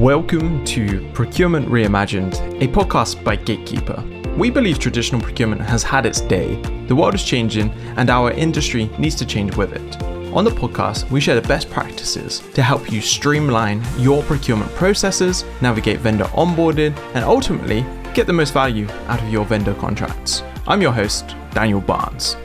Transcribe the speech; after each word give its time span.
Welcome 0.00 0.64
to 0.64 1.06
Procurement 1.12 1.68
Reimagined, 1.68 2.32
a 2.62 2.66
podcast 2.66 3.22
by 3.22 3.36
Gatekeeper. 3.36 4.02
We 4.34 4.48
believe 4.48 4.78
traditional 4.78 5.20
procurement 5.20 5.60
has 5.60 5.82
had 5.82 6.06
its 6.06 6.22
day, 6.22 6.54
the 6.86 6.96
world 6.96 7.14
is 7.14 7.22
changing, 7.22 7.70
and 7.98 8.08
our 8.08 8.30
industry 8.30 8.88
needs 8.98 9.14
to 9.16 9.26
change 9.26 9.54
with 9.56 9.74
it. 9.74 10.02
On 10.32 10.42
the 10.42 10.50
podcast, 10.50 11.10
we 11.10 11.20
share 11.20 11.38
the 11.38 11.46
best 11.46 11.68
practices 11.68 12.40
to 12.54 12.62
help 12.62 12.90
you 12.90 13.02
streamline 13.02 13.82
your 13.98 14.22
procurement 14.22 14.70
processes, 14.70 15.44
navigate 15.60 15.98
vendor 15.98 16.24
onboarding, 16.32 16.96
and 17.14 17.22
ultimately 17.22 17.84
get 18.14 18.26
the 18.26 18.32
most 18.32 18.54
value 18.54 18.88
out 19.08 19.22
of 19.22 19.28
your 19.28 19.44
vendor 19.44 19.74
contracts. 19.74 20.42
I'm 20.66 20.80
your 20.80 20.92
host, 20.92 21.36
Daniel 21.52 21.82
Barnes. 21.82 22.36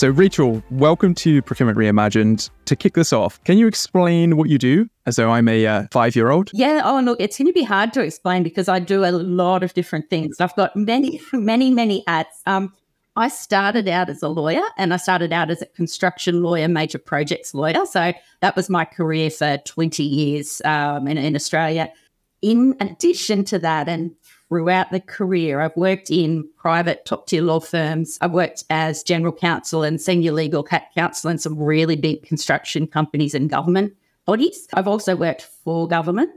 So, 0.00 0.10
Rachelle, 0.10 0.62
welcome 0.70 1.14
to 1.16 1.42
Procurement 1.42 1.76
Reimagined. 1.76 2.48
To 2.64 2.74
kick 2.74 2.94
this 2.94 3.12
off, 3.12 3.38
can 3.44 3.58
you 3.58 3.66
explain 3.66 4.38
what 4.38 4.48
you 4.48 4.56
do 4.56 4.88
as 5.04 5.16
though 5.16 5.30
I'm 5.30 5.46
a 5.46 5.66
uh, 5.66 5.86
five 5.92 6.16
year 6.16 6.30
old? 6.30 6.48
Yeah. 6.54 6.80
Oh, 6.82 7.00
look, 7.00 7.20
it's 7.20 7.36
going 7.36 7.48
to 7.48 7.52
be 7.52 7.64
hard 7.64 7.92
to 7.92 8.00
explain 8.00 8.42
because 8.42 8.66
I 8.66 8.78
do 8.78 9.04
a 9.04 9.12
lot 9.12 9.62
of 9.62 9.74
different 9.74 10.08
things. 10.08 10.40
I've 10.40 10.56
got 10.56 10.74
many, 10.74 11.20
many, 11.34 11.70
many 11.70 12.02
hats. 12.06 12.40
Um, 12.46 12.72
I 13.14 13.28
started 13.28 13.88
out 13.88 14.08
as 14.08 14.22
a 14.22 14.28
lawyer 14.28 14.62
and 14.78 14.94
I 14.94 14.96
started 14.96 15.34
out 15.34 15.50
as 15.50 15.60
a 15.60 15.66
construction 15.66 16.42
lawyer, 16.42 16.66
major 16.66 16.98
projects 16.98 17.52
lawyer. 17.52 17.84
So 17.84 18.14
that 18.40 18.56
was 18.56 18.70
my 18.70 18.86
career 18.86 19.28
for 19.28 19.58
20 19.58 20.02
years 20.02 20.62
um, 20.64 21.08
in, 21.08 21.18
in 21.18 21.36
Australia. 21.36 21.92
In 22.40 22.74
addition 22.80 23.44
to 23.44 23.58
that, 23.58 23.86
and 23.86 24.12
throughout 24.50 24.90
the 24.90 24.98
career. 24.98 25.60
I've 25.60 25.76
worked 25.76 26.10
in 26.10 26.46
private 26.56 27.04
top 27.04 27.28
tier 27.28 27.40
law 27.40 27.60
firms. 27.60 28.18
I've 28.20 28.32
worked 28.32 28.64
as 28.68 29.04
general 29.04 29.32
counsel 29.32 29.84
and 29.84 30.00
senior 30.00 30.32
legal 30.32 30.64
counsel 30.64 31.30
in 31.30 31.38
some 31.38 31.56
really 31.56 31.94
big 31.94 32.24
construction 32.24 32.88
companies 32.88 33.32
and 33.32 33.48
government 33.48 33.94
bodies. 34.26 34.66
I've 34.74 34.88
also 34.88 35.14
worked 35.14 35.42
for 35.42 35.86
government. 35.86 36.30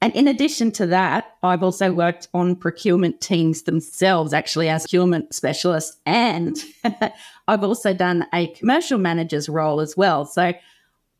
And 0.00 0.16
in 0.16 0.28
addition 0.28 0.72
to 0.72 0.86
that, 0.86 1.36
I've 1.42 1.62
also 1.62 1.92
worked 1.92 2.26
on 2.32 2.56
procurement 2.56 3.20
teams 3.20 3.62
themselves, 3.62 4.32
actually, 4.32 4.70
as 4.70 4.84
procurement 4.84 5.34
specialist. 5.34 6.00
And 6.06 6.56
I've 7.48 7.62
also 7.62 7.92
done 7.92 8.26
a 8.32 8.46
commercial 8.48 8.98
manager's 8.98 9.50
role 9.50 9.78
as 9.80 9.94
well. 9.94 10.24
So, 10.24 10.54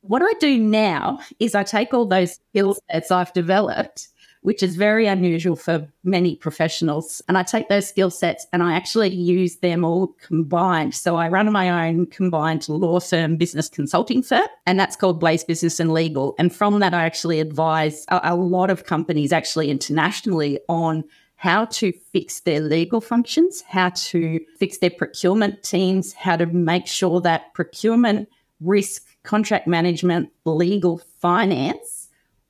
what 0.01 0.23
I 0.23 0.33
do 0.41 0.59
now 0.59 1.21
is 1.39 1.55
I 1.55 1.63
take 1.63 1.95
all 1.95 2.07
those 2.07 2.41
skill 2.51 2.77
sets 2.91 3.13
I've 3.13 3.33
developed 3.35 4.09
which 4.43 4.63
is 4.63 4.77
very 4.77 5.07
unusual 5.07 5.57
for 5.57 5.89
many 6.05 6.37
professionals. 6.37 7.23
And 7.29 7.39
I 7.39 7.43
take 7.43 7.69
those 7.69 7.89
skill 7.89 8.11
sets 8.11 8.47
and 8.53 8.63
I 8.63 8.75
actually 8.75 9.15
use 9.15 9.57
them 9.57 9.85
all 9.85 10.09
combined. 10.21 10.95
So 10.95 11.17
I 11.17 11.29
run 11.29 11.51
my 11.53 11.89
own 11.89 12.07
combined 12.07 12.69
law 12.69 13.01
firm 13.01 13.37
business 13.37 13.69
consulting 13.69 14.23
firm, 14.23 14.47
and 14.67 14.79
that's 14.79 14.97
called 14.97 15.21
Blaze 15.21 15.45
Business 15.45 15.81
and 15.81 15.93
Legal. 15.93 16.35
And 16.39 16.55
from 16.55 16.81
that, 16.81 16.93
I 16.93 17.05
actually 17.05 17.41
advise 17.41 18.05
a, 18.09 18.21
a 18.25 18.37
lot 18.37 18.71
of 18.71 18.85
companies, 18.85 19.33
actually 19.33 19.71
internationally, 19.71 20.59
on 20.69 21.05
how 21.37 21.65
to 21.65 21.93
fix 22.13 22.41
their 22.41 22.61
legal 22.61 23.01
functions, 23.01 23.63
how 23.63 23.91
to 23.91 24.41
fix 24.59 24.79
their 24.79 24.91
procurement 24.91 25.63
teams, 25.63 26.13
how 26.13 26.37
to 26.37 26.47
make 26.47 26.87
sure 26.87 27.21
that 27.21 27.53
procurement, 27.55 28.29
risk, 28.61 29.05
contract 29.25 29.67
management, 29.67 30.31
legal, 30.45 31.01
finance 31.21 32.02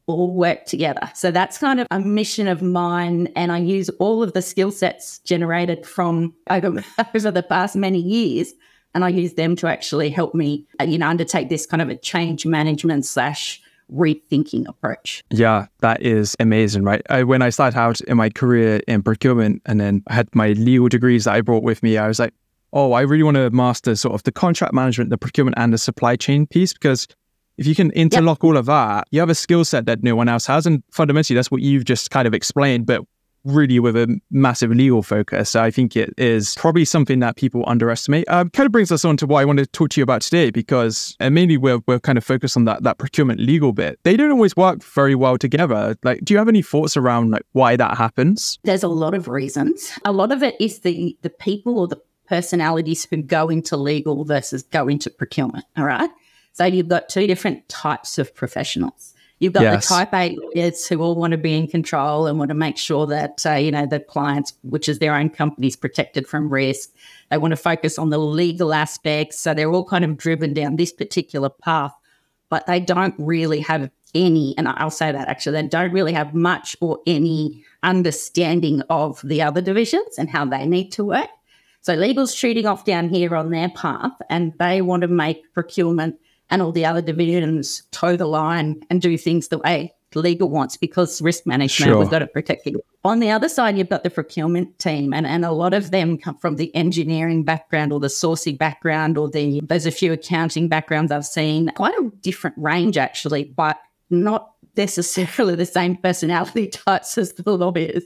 all 0.07 0.35
work 0.35 0.65
together. 0.67 1.11
So 1.15 1.31
that's 1.31 1.59
kind 1.59 1.81
of 1.81 1.87
a 1.91 2.01
mission 2.01 2.49
of 2.49 2.63
mine. 2.63 3.29
And 3.37 3.53
I 3.53 3.59
use 3.59 3.89
all 4.01 4.23
of 4.23 4.33
the 4.33 4.43
skill 4.43 4.71
sets 4.71 5.21
generated 5.21 5.87
from 5.87 6.35
over, 6.51 6.83
over 7.15 7.31
the 7.31 7.43
past 7.43 7.77
many 7.77 8.01
years. 8.01 8.53
And 8.95 9.05
I 9.05 9.09
use 9.09 9.35
them 9.35 9.57
to 9.57 9.69
actually 9.69 10.11
help 10.11 10.35
me, 10.35 10.67
uh, 10.81 10.85
you 10.85 10.99
know, 10.99 11.09
undertake 11.09 11.49
this 11.49 11.65
kind 11.65 11.81
of 11.81 11.89
a 11.89 11.97
change 11.97 12.45
management 12.45 13.07
slash 13.07 13.63
rethinking 13.91 14.69
approach. 14.69 15.23
Yeah, 15.31 15.67
that 15.81 16.03
is 16.03 16.37
amazing, 16.41 16.83
right? 16.83 17.03
I, 17.09 17.23
when 17.23 17.43
I 17.43 17.51
started 17.51 17.79
out 17.79 18.01
in 18.03 18.17
my 18.17 18.31
career 18.31 18.81
in 18.87 19.03
procurement 19.03 19.63
and 19.67 19.81
then 19.81 20.03
I 20.09 20.15
had 20.15 20.35
my 20.35 20.53
legal 20.53 20.89
degrees 20.89 21.25
that 21.25 21.35
I 21.35 21.41
brought 21.41 21.63
with 21.63 21.83
me, 21.83 21.97
I 21.97 22.09
was 22.09 22.19
like, 22.19 22.35
oh, 22.73 22.93
I 22.93 23.03
really 23.03 23.23
want 23.23 23.37
to 23.37 23.51
master 23.51 23.95
sort 23.95 24.15
of 24.15 24.23
the 24.23 24.33
contract 24.33 24.73
management, 24.73 25.11
the 25.11 25.19
procurement, 25.19 25.59
and 25.59 25.73
the 25.73 25.79
supply 25.79 26.17
chain 26.17 26.47
piece 26.47 26.73
because 26.73 27.07
if 27.59 27.67
you 27.67 27.75
can 27.75 27.91
interlock 27.93 28.39
yep. 28.39 28.45
all 28.45 28.57
of 28.57 28.67
that, 28.67 29.07
you 29.11 29.21
have 29.21 29.31
a 29.31 29.35
skill 29.35 29.65
set 29.65 29.87
that 29.87 30.03
no 30.03 30.17
one 30.17 30.29
else 30.29 30.47
has. 30.47 30.67
And 30.67 30.83
fundamentally, 30.91 31.35
that's 31.35 31.51
what 31.51 31.63
you've 31.63 31.85
just 31.85 32.11
kind 32.11 32.27
of 32.27 32.35
explained, 32.35 32.87
but 32.87 33.03
really 33.45 33.81
with 33.81 33.97
a 33.97 34.21
massive 34.31 34.71
legal 34.71 35.03
focus. 35.03 35.51
So 35.51 35.63
I 35.63 35.71
think 35.71 35.97
it 35.97 36.15
is 36.17 36.55
probably 36.55 36.85
something 36.85 37.19
that 37.21 37.37
people 37.37 37.65
underestimate. 37.67 38.29
Um, 38.29 38.51
kind 38.51 38.67
of 38.67 38.73
brings 38.73 38.93
us 38.93 39.05
on 39.05 39.17
to 39.19 39.27
what 39.27 39.41
I 39.41 39.45
want 39.45 39.59
to 39.59 39.67
talk 39.67 39.91
to 39.91 40.01
you 40.01 40.03
about 40.03 40.23
today, 40.23 40.51
because 40.51 41.17
and 41.19 41.35
mainly 41.35 41.57
we're, 41.57 41.81
we're 41.87 42.01
kind 42.01 42.19
of 42.19 42.25
focused 42.25 42.57
on 42.57 42.65
that, 42.67 42.83
that 42.85 42.99
procurement 42.99 43.41
legal 43.41 43.73
bit. 43.73 43.99
They 44.05 44.17
don't 44.17 44.31
always 44.31 44.57
work 44.57 44.83
very 44.83 45.15
well 45.15 45.39
together. 45.39 45.97
Like, 46.05 46.21
do 46.25 46.35
you 46.35 46.39
have 46.39 46.49
any 46.49 46.63
thoughts 46.63 46.97
around 46.97 47.31
like 47.31 47.43
why 47.53 47.77
that 47.77 47.97
happens? 47.97 48.59
There's 48.63 48.85
a 48.85 48.89
lot 48.89 49.15
of 49.15 49.29
reasons. 49.29 49.93
A 50.05 50.13
lot 50.13 50.33
of 50.33 50.43
it 50.43 50.55
is 50.61 50.81
the 50.81 51.17
the 51.23 51.31
people 51.31 51.79
or 51.79 51.89
the 51.89 52.01
personalities 52.29 53.07
who 53.11 53.17
go 53.23 53.49
into 53.49 53.77
legal 53.77 54.25
versus 54.25 54.63
go 54.63 54.89
into 54.89 55.11
procurement. 55.11 55.65
All 55.77 55.85
right. 55.85 56.09
So 56.53 56.65
you've 56.65 56.89
got 56.89 57.09
two 57.09 57.27
different 57.27 57.69
types 57.69 58.19
of 58.19 58.35
professionals. 58.35 59.15
You've 59.43 59.55
got 59.55 59.63
yes. 59.63 59.89
the 59.89 59.95
type 59.95 60.15
A 60.15 60.37
lawyers 60.37 60.87
who 60.87 61.01
all 61.01 61.17
want 61.17 61.33
to 61.33 61.37
be 61.37 61.59
in 61.59 61.67
control 61.67 62.29
and 62.29 62.39
want 62.39 62.51
to 62.51 62.55
make 62.55 62.77
sure 62.77 63.09
that 63.09 63.45
uh, 63.45 63.55
you 63.55 63.73
know 63.73 63.87
the 63.87 63.99
clients, 63.99 64.53
which 64.63 64.89
is 64.89 65.01
their 65.01 65.17
own 65.17 65.31
companies, 65.31 65.75
protected 65.75 66.29
from 66.29 66.49
risk. 66.49 66.91
They 67.29 67.39
want 67.39 67.51
to 67.51 67.57
focus 67.57 67.99
on 67.99 68.11
the 68.11 68.19
legal 68.19 68.73
aspects, 68.73 69.41
so 69.41 69.53
they're 69.53 69.73
all 69.73 69.85
kind 69.85 70.05
of 70.05 70.17
driven 70.17 70.55
down 70.55 70.77
this 70.77 70.93
particular 70.93 71.49
path, 71.49 71.93
but 72.51 72.67
they 72.67 72.79
don't 72.79 73.17
really 73.19 73.59
have 73.63 73.91
any. 74.15 74.55
And 74.57 74.69
I'll 74.69 74.91
say 74.91 75.11
that 75.11 75.27
actually, 75.27 75.61
they 75.61 75.67
don't 75.67 75.91
really 75.91 76.13
have 76.13 76.35
much 76.35 76.77
or 76.81 77.01
any 77.05 77.65
understanding 77.83 78.83
of 78.91 79.21
the 79.25 79.43
other 79.43 79.61
divisions 79.61 80.19
and 80.19 80.31
how 80.31 80.45
they 80.45 80.67
need 80.67 80.93
to 80.93 81.05
work. 81.05 81.31
So 81.81 81.95
legal's 81.95 82.33
shooting 82.33 82.67
off 82.67 82.85
down 82.85 83.09
here 83.09 83.35
on 83.35 83.51
their 83.51 83.71
path, 83.71 84.13
and 84.31 84.53
they 84.61 84.83
want 84.83 85.01
to 85.01 85.09
make 85.09 85.53
procurement 85.53 86.15
and 86.53 86.63
all 86.63 86.71
the 86.71 86.85
other 86.87 87.03
divisions 87.03 87.83
toe 87.91 88.15
the 88.17 88.27
line 88.27 88.85
and 88.91 89.03
do 89.03 89.19
things 89.19 89.49
the 89.49 89.59
way 89.59 89.93
legal 90.15 90.51
wants 90.51 90.77
because 90.77 91.23
risk 91.23 91.47
management, 91.47 91.89
sure. 91.89 91.99
we've 91.99 92.11
got 92.11 92.19
to 92.19 92.27
protect 92.27 92.67
you. 92.67 92.83
On 93.03 93.19
the 93.19 93.31
other 93.31 93.49
side, 93.49 93.79
you've 93.79 93.89
got 93.89 94.05
the 94.05 94.11
procurement 94.11 94.79
team, 94.79 95.15
and, 95.15 95.27
and 95.27 95.45
a 95.45 95.51
lot 95.51 95.73
of 95.73 95.91
them 95.91 96.19
come 96.19 96.37
from 96.37 96.57
the 96.57 96.73
engineering 96.75 97.45
background 97.45 97.93
or 97.93 97.99
the 97.99 98.09
sourcing 98.09 98.59
background, 98.59 99.17
or 99.17 99.29
the 99.29 99.61
there's 99.65 99.87
a 99.87 99.91
few 99.91 100.13
accounting 100.13 100.69
backgrounds 100.69 101.11
I've 101.11 101.25
seen. 101.25 101.71
Quite 101.75 101.95
a 101.95 102.11
different 102.21 102.57
range, 102.59 102.99
actually, 102.99 103.45
but 103.45 103.81
not 104.11 104.53
necessarily 104.77 105.55
the 105.55 105.67
same 105.67 105.97
personality 105.97 106.67
types 106.87 107.17
as 107.17 107.33
the 107.33 107.51
lawyers. 107.51 108.05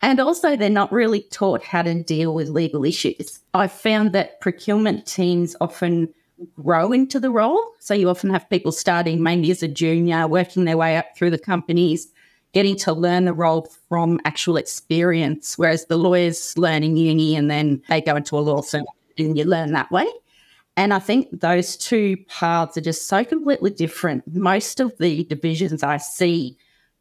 And 0.00 0.18
also, 0.18 0.56
they're 0.56 0.70
not 0.70 0.90
really 0.90 1.20
taught 1.30 1.62
how 1.62 1.82
to 1.82 2.02
deal 2.02 2.34
with 2.34 2.48
legal 2.48 2.84
issues. 2.84 3.38
I've 3.54 3.72
found 3.72 4.12
that 4.12 4.40
procurement 4.40 5.06
teams 5.06 5.54
often 5.60 6.12
grow 6.54 6.92
into 6.92 7.20
the 7.20 7.30
role. 7.30 7.62
So 7.78 7.94
you 7.94 8.08
often 8.08 8.30
have 8.30 8.48
people 8.50 8.72
starting 8.72 9.22
maybe 9.22 9.50
as 9.50 9.62
a 9.62 9.68
junior, 9.68 10.26
working 10.26 10.64
their 10.64 10.76
way 10.76 10.96
up 10.96 11.16
through 11.16 11.30
the 11.30 11.38
companies, 11.38 12.08
getting 12.52 12.76
to 12.76 12.92
learn 12.92 13.24
the 13.24 13.32
role 13.32 13.68
from 13.88 14.20
actual 14.24 14.56
experience, 14.56 15.56
whereas 15.58 15.86
the 15.86 15.96
lawyers 15.96 16.56
learn 16.58 16.82
in 16.82 16.96
uni 16.96 17.34
and 17.34 17.50
then 17.50 17.82
they 17.88 18.00
go 18.00 18.16
into 18.16 18.36
a 18.36 18.40
law 18.40 18.62
firm 18.62 18.84
and 19.18 19.36
you 19.36 19.44
learn 19.44 19.72
that 19.72 19.90
way. 19.90 20.06
And 20.76 20.94
I 20.94 20.98
think 20.98 21.40
those 21.40 21.76
two 21.76 22.16
paths 22.28 22.76
are 22.76 22.82
just 22.82 23.06
so 23.06 23.24
completely 23.24 23.70
different. 23.70 24.24
Most 24.34 24.80
of 24.80 24.96
the 24.98 25.24
divisions 25.24 25.82
I 25.82 25.98
see 25.98 26.56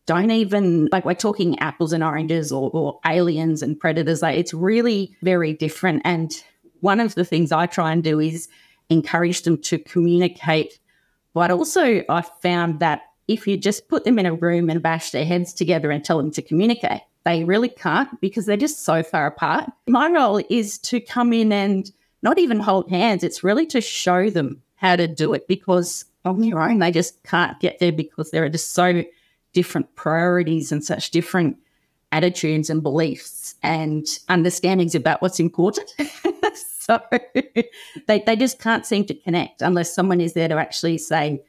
don't 0.07 0.31
even 0.31 0.89
like 0.91 1.05
we're 1.05 1.13
talking 1.13 1.57
apples 1.59 1.93
and 1.93 2.03
oranges 2.03 2.51
or, 2.51 2.69
or 2.73 2.99
aliens 3.05 3.61
and 3.61 3.79
predators. 3.79 4.21
Like 4.21 4.37
it's 4.37 4.53
really 4.53 5.15
very 5.21 5.53
different. 5.53 6.01
And 6.03 6.33
one 6.81 6.99
of 6.99 7.15
the 7.15 7.23
things 7.23 7.51
I 7.51 7.65
try 7.65 7.91
and 7.91 8.03
do 8.03 8.19
is 8.19 8.49
encourage 8.91 9.41
them 9.43 9.57
to 9.57 9.79
communicate. 9.79 10.79
But 11.33 11.49
also, 11.49 12.03
I 12.09 12.21
found 12.41 12.79
that 12.81 13.03
if 13.27 13.47
you 13.47 13.57
just 13.57 13.87
put 13.87 14.03
them 14.03 14.19
in 14.19 14.25
a 14.25 14.33
room 14.33 14.69
and 14.69 14.81
bash 14.81 15.11
their 15.11 15.25
heads 15.25 15.53
together 15.53 15.89
and 15.89 16.03
tell 16.03 16.17
them 16.17 16.31
to 16.31 16.41
communicate, 16.41 17.01
they 17.23 17.43
really 17.43 17.69
can't 17.69 18.19
because 18.19 18.45
they're 18.45 18.57
just 18.57 18.83
so 18.83 19.01
far 19.01 19.27
apart. 19.27 19.71
My 19.87 20.09
role 20.11 20.43
is 20.49 20.77
to 20.79 20.99
come 20.99 21.31
in 21.33 21.51
and 21.51 21.89
not 22.21 22.37
even 22.37 22.59
hold 22.59 22.89
hands, 22.89 23.23
it's 23.23 23.43
really 23.43 23.65
to 23.67 23.81
show 23.81 24.29
them 24.29 24.61
how 24.75 24.95
to 24.95 25.07
do 25.07 25.33
it 25.33 25.47
because 25.47 26.05
on 26.25 26.43
your 26.43 26.61
own, 26.61 26.79
they 26.79 26.91
just 26.91 27.23
can't 27.23 27.59
get 27.59 27.79
there 27.79 27.91
because 27.91 28.31
there 28.31 28.43
are 28.43 28.49
just 28.49 28.73
so 28.73 29.03
different 29.53 29.95
priorities 29.95 30.71
and 30.71 30.83
such 30.83 31.11
different 31.11 31.57
attitudes 32.11 32.69
and 32.69 32.83
beliefs 32.83 33.55
and 33.63 34.19
understandings 34.27 34.95
about 34.95 35.21
what's 35.21 35.39
important. 35.39 35.89
so 36.91 37.01
they, 38.07 38.19
they 38.25 38.35
just 38.35 38.59
can't 38.59 38.85
seem 38.85 39.05
to 39.05 39.13
connect 39.13 39.61
unless 39.61 39.93
someone 39.93 40.21
is 40.21 40.33
there 40.33 40.47
to 40.47 40.55
actually 40.55 40.97
say, 40.97 41.41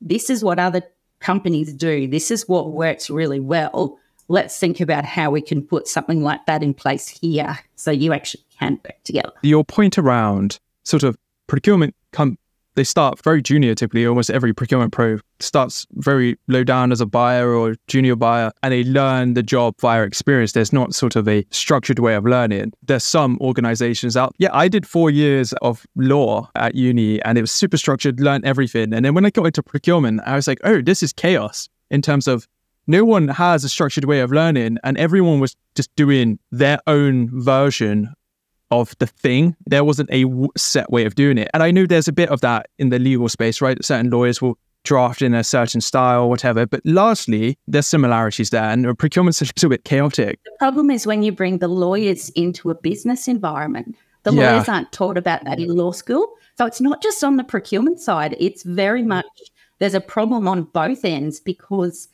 this 0.00 0.30
is 0.30 0.44
what 0.44 0.58
other 0.58 0.82
companies 1.20 1.72
do, 1.72 2.06
this 2.06 2.30
is 2.30 2.48
what 2.48 2.72
works 2.72 3.10
really 3.10 3.40
well. 3.40 3.98
Let's 4.28 4.58
think 4.58 4.80
about 4.80 5.04
how 5.04 5.30
we 5.30 5.42
can 5.42 5.62
put 5.62 5.86
something 5.86 6.22
like 6.22 6.46
that 6.46 6.62
in 6.62 6.72
place 6.72 7.08
here 7.08 7.58
so 7.76 7.90
you 7.90 8.12
actually 8.12 8.44
can 8.58 8.80
work 8.84 9.02
together. 9.04 9.32
Your 9.42 9.64
point 9.64 9.98
around 9.98 10.58
sort 10.84 11.02
of 11.02 11.16
procurement 11.46 11.94
com- 12.12 12.38
they 12.76 12.84
start 12.84 13.22
very 13.22 13.42
junior 13.42 13.74
typically. 13.74 14.06
Almost 14.06 14.30
every 14.30 14.52
procurement 14.52 14.92
pro 14.92 15.18
starts 15.40 15.86
very 15.92 16.36
low 16.48 16.64
down 16.64 16.92
as 16.92 17.00
a 17.00 17.06
buyer 17.06 17.54
or 17.54 17.76
junior 17.86 18.16
buyer, 18.16 18.50
and 18.62 18.72
they 18.72 18.84
learn 18.84 19.34
the 19.34 19.42
job 19.42 19.74
via 19.80 20.02
experience. 20.02 20.52
There's 20.52 20.72
not 20.72 20.94
sort 20.94 21.16
of 21.16 21.28
a 21.28 21.44
structured 21.50 21.98
way 21.98 22.14
of 22.14 22.24
learning. 22.24 22.72
There's 22.82 23.04
some 23.04 23.38
organizations 23.40 24.16
out. 24.16 24.34
Yeah, 24.38 24.50
I 24.52 24.68
did 24.68 24.86
four 24.86 25.10
years 25.10 25.52
of 25.62 25.86
law 25.96 26.50
at 26.54 26.74
uni, 26.74 27.22
and 27.22 27.38
it 27.38 27.42
was 27.42 27.52
super 27.52 27.76
structured, 27.76 28.20
learned 28.20 28.44
everything. 28.44 28.92
And 28.92 29.04
then 29.04 29.14
when 29.14 29.24
I 29.24 29.30
got 29.30 29.46
into 29.46 29.62
procurement, 29.62 30.20
I 30.26 30.36
was 30.36 30.46
like, 30.46 30.60
oh, 30.64 30.80
this 30.80 31.02
is 31.02 31.12
chaos 31.12 31.68
in 31.90 32.02
terms 32.02 32.26
of 32.26 32.46
no 32.86 33.04
one 33.04 33.28
has 33.28 33.64
a 33.64 33.68
structured 33.68 34.04
way 34.04 34.20
of 34.20 34.30
learning, 34.30 34.78
and 34.84 34.98
everyone 34.98 35.40
was 35.40 35.56
just 35.74 35.94
doing 35.96 36.38
their 36.50 36.78
own 36.86 37.30
version 37.32 38.12
of 38.70 38.94
the 38.98 39.06
thing. 39.06 39.56
There 39.66 39.84
wasn't 39.84 40.10
a 40.12 40.24
set 40.56 40.90
way 40.90 41.04
of 41.04 41.14
doing 41.14 41.38
it. 41.38 41.50
And 41.54 41.62
I 41.62 41.70
know 41.70 41.86
there's 41.86 42.08
a 42.08 42.12
bit 42.12 42.28
of 42.28 42.40
that 42.42 42.66
in 42.78 42.90
the 42.90 42.98
legal 42.98 43.28
space, 43.28 43.60
right? 43.60 43.82
Certain 43.84 44.10
lawyers 44.10 44.40
will 44.40 44.58
draft 44.84 45.22
in 45.22 45.34
a 45.34 45.42
certain 45.42 45.80
style, 45.80 46.28
whatever. 46.28 46.66
But 46.66 46.80
largely, 46.84 47.58
there's 47.66 47.86
similarities 47.86 48.50
there, 48.50 48.64
and 48.64 48.98
procurement's 48.98 49.40
a 49.42 49.44
little 49.44 49.70
bit 49.70 49.84
chaotic. 49.84 50.38
The 50.44 50.56
problem 50.58 50.90
is 50.90 51.06
when 51.06 51.22
you 51.22 51.32
bring 51.32 51.58
the 51.58 51.68
lawyers 51.68 52.30
into 52.30 52.70
a 52.70 52.74
business 52.74 53.28
environment. 53.28 53.96
The 54.24 54.32
yeah. 54.32 54.52
lawyers 54.52 54.68
aren't 54.68 54.90
taught 54.90 55.18
about 55.18 55.44
that 55.44 55.58
in 55.58 55.68
law 55.68 55.92
school. 55.92 56.26
So 56.56 56.64
it's 56.64 56.80
not 56.80 57.02
just 57.02 57.22
on 57.22 57.36
the 57.36 57.44
procurement 57.44 58.00
side, 58.00 58.36
it's 58.38 58.62
very 58.62 59.02
mm. 59.02 59.08
much 59.08 59.26
there's 59.78 59.94
a 59.94 60.00
problem 60.00 60.48
on 60.48 60.62
both 60.62 61.04
ends 61.04 61.40
because 61.40 62.08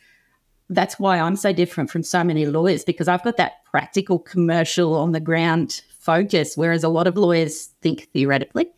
that's 0.70 0.98
why 0.98 1.18
I'm 1.18 1.36
so 1.36 1.52
different 1.52 1.90
from 1.90 2.02
so 2.02 2.24
many 2.24 2.46
lawyers 2.46 2.84
because 2.84 3.08
I've 3.08 3.22
got 3.22 3.36
that 3.36 3.64
practical 3.64 4.18
commercial 4.18 4.94
on 4.94 5.12
the 5.12 5.20
ground 5.20 5.82
focus, 5.98 6.56
whereas 6.56 6.82
a 6.82 6.88
lot 6.88 7.06
of 7.06 7.16
lawyers 7.16 7.66
think 7.82 8.08
theoretically 8.12 8.70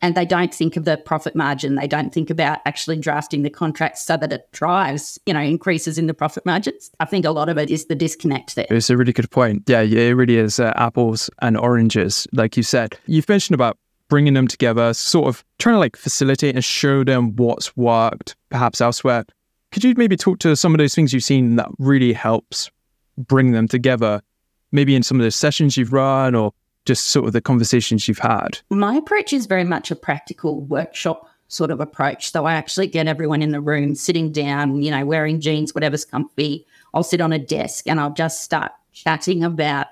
and 0.00 0.14
they 0.14 0.26
don't 0.26 0.54
think 0.54 0.76
of 0.76 0.84
the 0.84 0.96
profit 0.98 1.34
margin. 1.34 1.76
They 1.76 1.86
don't 1.86 2.12
think 2.12 2.30
about 2.30 2.58
actually 2.66 2.96
drafting 2.98 3.42
the 3.42 3.50
contract 3.50 3.98
so 3.98 4.16
that 4.16 4.32
it 4.32 4.46
drives, 4.52 5.18
you 5.26 5.32
know, 5.32 5.40
increases 5.40 5.98
in 5.98 6.06
the 6.06 6.14
profit 6.14 6.44
margins. 6.44 6.90
I 7.00 7.06
think 7.06 7.24
a 7.24 7.30
lot 7.30 7.48
of 7.48 7.58
it 7.58 7.70
is 7.70 7.86
the 7.86 7.94
disconnect 7.94 8.54
there. 8.54 8.66
It's 8.70 8.90
a 8.90 8.96
really 8.96 9.12
good 9.12 9.30
point. 9.30 9.62
Yeah, 9.66 9.80
it 9.80 10.12
really 10.12 10.36
is 10.36 10.60
uh, 10.60 10.72
apples 10.76 11.30
and 11.40 11.56
oranges, 11.56 12.26
like 12.32 12.56
you 12.56 12.62
said. 12.62 12.98
You've 13.06 13.28
mentioned 13.28 13.54
about 13.54 13.78
bringing 14.08 14.34
them 14.34 14.46
together, 14.46 14.92
sort 14.92 15.26
of 15.28 15.42
trying 15.58 15.76
to 15.76 15.78
like 15.78 15.96
facilitate 15.96 16.54
and 16.54 16.64
show 16.64 17.02
them 17.02 17.34
what's 17.36 17.76
worked 17.76 18.36
perhaps 18.50 18.80
elsewhere. 18.80 19.24
Could 19.74 19.82
you 19.82 19.92
maybe 19.96 20.16
talk 20.16 20.38
to 20.38 20.54
some 20.54 20.72
of 20.72 20.78
those 20.78 20.94
things 20.94 21.12
you've 21.12 21.24
seen 21.24 21.56
that 21.56 21.68
really 21.80 22.12
helps 22.12 22.70
bring 23.18 23.50
them 23.50 23.66
together, 23.66 24.22
maybe 24.70 24.94
in 24.94 25.02
some 25.02 25.18
of 25.18 25.24
the 25.24 25.32
sessions 25.32 25.76
you've 25.76 25.92
run 25.92 26.36
or 26.36 26.52
just 26.84 27.08
sort 27.08 27.26
of 27.26 27.32
the 27.32 27.40
conversations 27.40 28.06
you've 28.06 28.20
had? 28.20 28.60
My 28.70 28.94
approach 28.94 29.32
is 29.32 29.46
very 29.46 29.64
much 29.64 29.90
a 29.90 29.96
practical 29.96 30.60
workshop 30.60 31.28
sort 31.48 31.72
of 31.72 31.80
approach. 31.80 32.30
So 32.30 32.44
I 32.44 32.54
actually 32.54 32.86
get 32.86 33.08
everyone 33.08 33.42
in 33.42 33.50
the 33.50 33.60
room 33.60 33.96
sitting 33.96 34.30
down, 34.30 34.80
you 34.80 34.92
know, 34.92 35.04
wearing 35.04 35.40
jeans, 35.40 35.74
whatever's 35.74 36.04
comfy. 36.04 36.64
I'll 36.94 37.02
sit 37.02 37.20
on 37.20 37.32
a 37.32 37.38
desk 37.40 37.88
and 37.88 37.98
I'll 37.98 38.14
just 38.14 38.42
start 38.44 38.70
chatting 38.92 39.42
about 39.42 39.88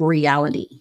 reality. 0.00 0.80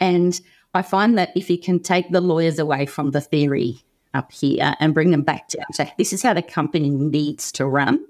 And 0.00 0.38
I 0.74 0.82
find 0.82 1.16
that 1.16 1.32
if 1.34 1.48
you 1.48 1.56
can 1.56 1.80
take 1.80 2.10
the 2.10 2.20
lawyers 2.20 2.58
away 2.58 2.84
from 2.84 3.12
the 3.12 3.22
theory 3.22 3.82
up 4.16 4.32
here 4.32 4.74
and 4.80 4.94
bring 4.94 5.10
them 5.10 5.22
back 5.22 5.48
down. 5.48 5.66
So 5.72 5.86
this 5.98 6.12
is 6.12 6.22
how 6.22 6.34
the 6.34 6.42
company 6.42 6.90
needs 6.90 7.52
to 7.52 7.66
run. 7.66 8.04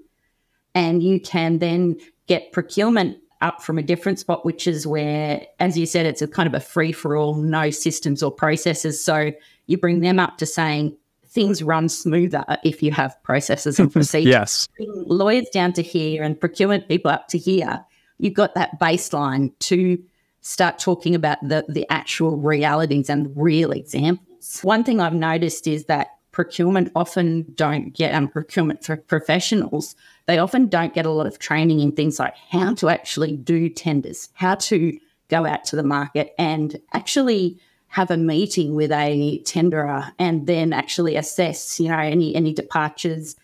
And 0.73 1.03
you 1.03 1.19
can 1.19 1.59
then 1.59 1.97
get 2.27 2.51
procurement 2.51 3.17
up 3.41 3.61
from 3.61 3.77
a 3.77 3.83
different 3.83 4.19
spot, 4.19 4.45
which 4.45 4.67
is 4.67 4.87
where, 4.87 5.45
as 5.59 5.77
you 5.77 5.85
said, 5.85 6.05
it's 6.05 6.21
a 6.21 6.27
kind 6.27 6.47
of 6.47 6.53
a 6.53 6.59
free 6.59 6.91
for 6.91 7.15
all, 7.15 7.35
no 7.35 7.69
systems 7.69 8.23
or 8.23 8.31
processes. 8.31 9.03
So 9.03 9.31
you 9.67 9.77
bring 9.77 9.99
them 9.99 10.19
up 10.19 10.37
to 10.39 10.45
saying 10.45 10.97
things 11.25 11.61
run 11.61 11.89
smoother 11.89 12.43
if 12.63 12.81
you 12.81 12.91
have 12.91 13.21
processes 13.23 13.79
and 13.79 13.91
procedures. 13.93 14.31
yes. 14.31 14.67
Bring 14.77 15.03
lawyers 15.05 15.47
down 15.49 15.73
to 15.73 15.83
here 15.83 16.23
and 16.23 16.39
procurement 16.39 16.87
people 16.87 17.11
up 17.11 17.27
to 17.29 17.37
here. 17.37 17.85
You've 18.17 18.33
got 18.33 18.55
that 18.55 18.79
baseline 18.79 19.51
to 19.59 20.01
start 20.41 20.79
talking 20.79 21.13
about 21.13 21.37
the, 21.47 21.65
the 21.67 21.85
actual 21.91 22.37
realities 22.37 23.09
and 23.09 23.31
real 23.35 23.71
examples. 23.71 24.26
One 24.61 24.83
thing 24.83 24.99
I've 24.99 25.13
noticed 25.13 25.67
is 25.67 25.85
that 25.85 26.09
procurement 26.31 26.91
often 26.95 27.45
don't 27.55 27.93
get, 27.93 28.13
and 28.13 28.31
procurement 28.31 28.83
for 28.83 28.97
professionals, 28.97 29.95
they 30.27 30.37
often 30.37 30.67
don't 30.67 30.93
get 30.93 31.05
a 31.05 31.09
lot 31.09 31.25
of 31.25 31.39
training 31.39 31.79
in 31.79 31.91
things 31.91 32.19
like 32.19 32.35
how 32.49 32.73
to 32.75 32.89
actually 32.89 33.35
do 33.35 33.69
tenders, 33.69 34.29
how 34.33 34.55
to 34.55 34.97
go 35.29 35.45
out 35.45 35.65
to 35.65 35.75
the 35.75 35.83
market 35.83 36.33
and 36.37 36.79
actually 36.93 37.59
have 37.87 38.11
a 38.11 38.17
meeting 38.17 38.75
with 38.75 38.91
a 38.91 39.41
tenderer 39.45 40.11
and 40.19 40.45
then 40.45 40.73
actually 40.73 41.15
assess, 41.15 41.79
you 41.79 41.87
know, 41.87 41.97
any 41.97 42.35
any 42.35 42.53
departures, 42.53 43.35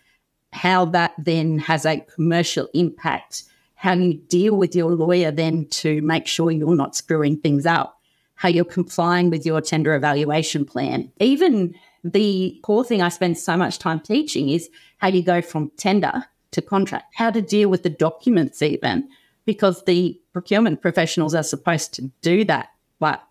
how 0.52 0.84
that 0.84 1.14
then 1.18 1.58
has 1.58 1.84
a 1.84 2.00
commercial 2.00 2.68
impact, 2.74 3.44
how 3.74 3.94
you 3.94 4.14
deal 4.14 4.54
with 4.56 4.76
your 4.76 4.92
lawyer 4.92 5.30
then 5.30 5.66
to 5.68 6.00
make 6.02 6.26
sure 6.26 6.50
you're 6.50 6.76
not 6.76 6.94
screwing 6.94 7.38
things 7.38 7.66
up, 7.66 8.00
how 8.34 8.48
you're 8.48 8.64
complying 8.64 9.30
with 9.30 9.46
your 9.46 9.60
tender 9.60 9.94
evaluation 9.94 10.64
plan. 10.64 11.10
Even 11.20 11.74
the 12.02 12.58
core 12.62 12.84
thing 12.84 13.00
I 13.00 13.08
spend 13.08 13.38
so 13.38 13.56
much 13.56 13.78
time 13.78 14.00
teaching 14.00 14.48
is 14.50 14.68
how 14.98 15.08
you 15.08 15.22
go 15.22 15.40
from 15.40 15.70
tender 15.76 16.24
to 16.50 16.62
contract, 16.62 17.14
how 17.14 17.30
to 17.30 17.40
deal 17.42 17.68
with 17.68 17.82
the 17.82 17.90
documents, 17.90 18.62
even 18.62 19.08
because 19.44 19.84
the 19.84 20.18
procurement 20.32 20.82
professionals 20.82 21.34
are 21.34 21.42
supposed 21.42 21.94
to 21.94 22.02
do 22.22 22.44
that, 22.44 22.70
but 22.98 23.22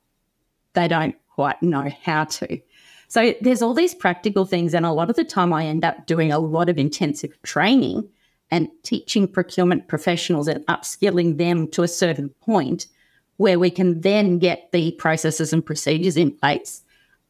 they 0.73 0.88
don't 0.88 1.15
quite 1.35 1.61
know 1.61 1.89
how 2.03 2.25
to. 2.25 2.59
So 3.07 3.33
there's 3.41 3.61
all 3.61 3.73
these 3.73 3.94
practical 3.94 4.45
things, 4.45 4.73
and 4.73 4.85
a 4.85 4.91
lot 4.91 5.09
of 5.09 5.15
the 5.15 5.23
time 5.23 5.53
I 5.53 5.65
end 5.65 5.85
up 5.85 6.07
doing 6.07 6.31
a 6.31 6.39
lot 6.39 6.69
of 6.69 6.77
intensive 6.77 7.39
training 7.44 8.09
and 8.50 8.69
teaching 8.83 9.27
procurement 9.27 9.88
professionals 9.88 10.47
and 10.47 10.65
upskilling 10.67 11.38
them 11.38 11.67
to 11.69 11.83
a 11.83 11.88
certain 11.88 12.29
point 12.41 12.88
where 13.38 13.59
we 13.59 13.69
can 13.69 14.01
then 14.01 14.39
get 14.39 14.71
the 14.71 14.91
processes 14.94 15.53
and 15.53 15.65
procedures 15.65 16.18
in 16.18 16.31
place 16.31 16.83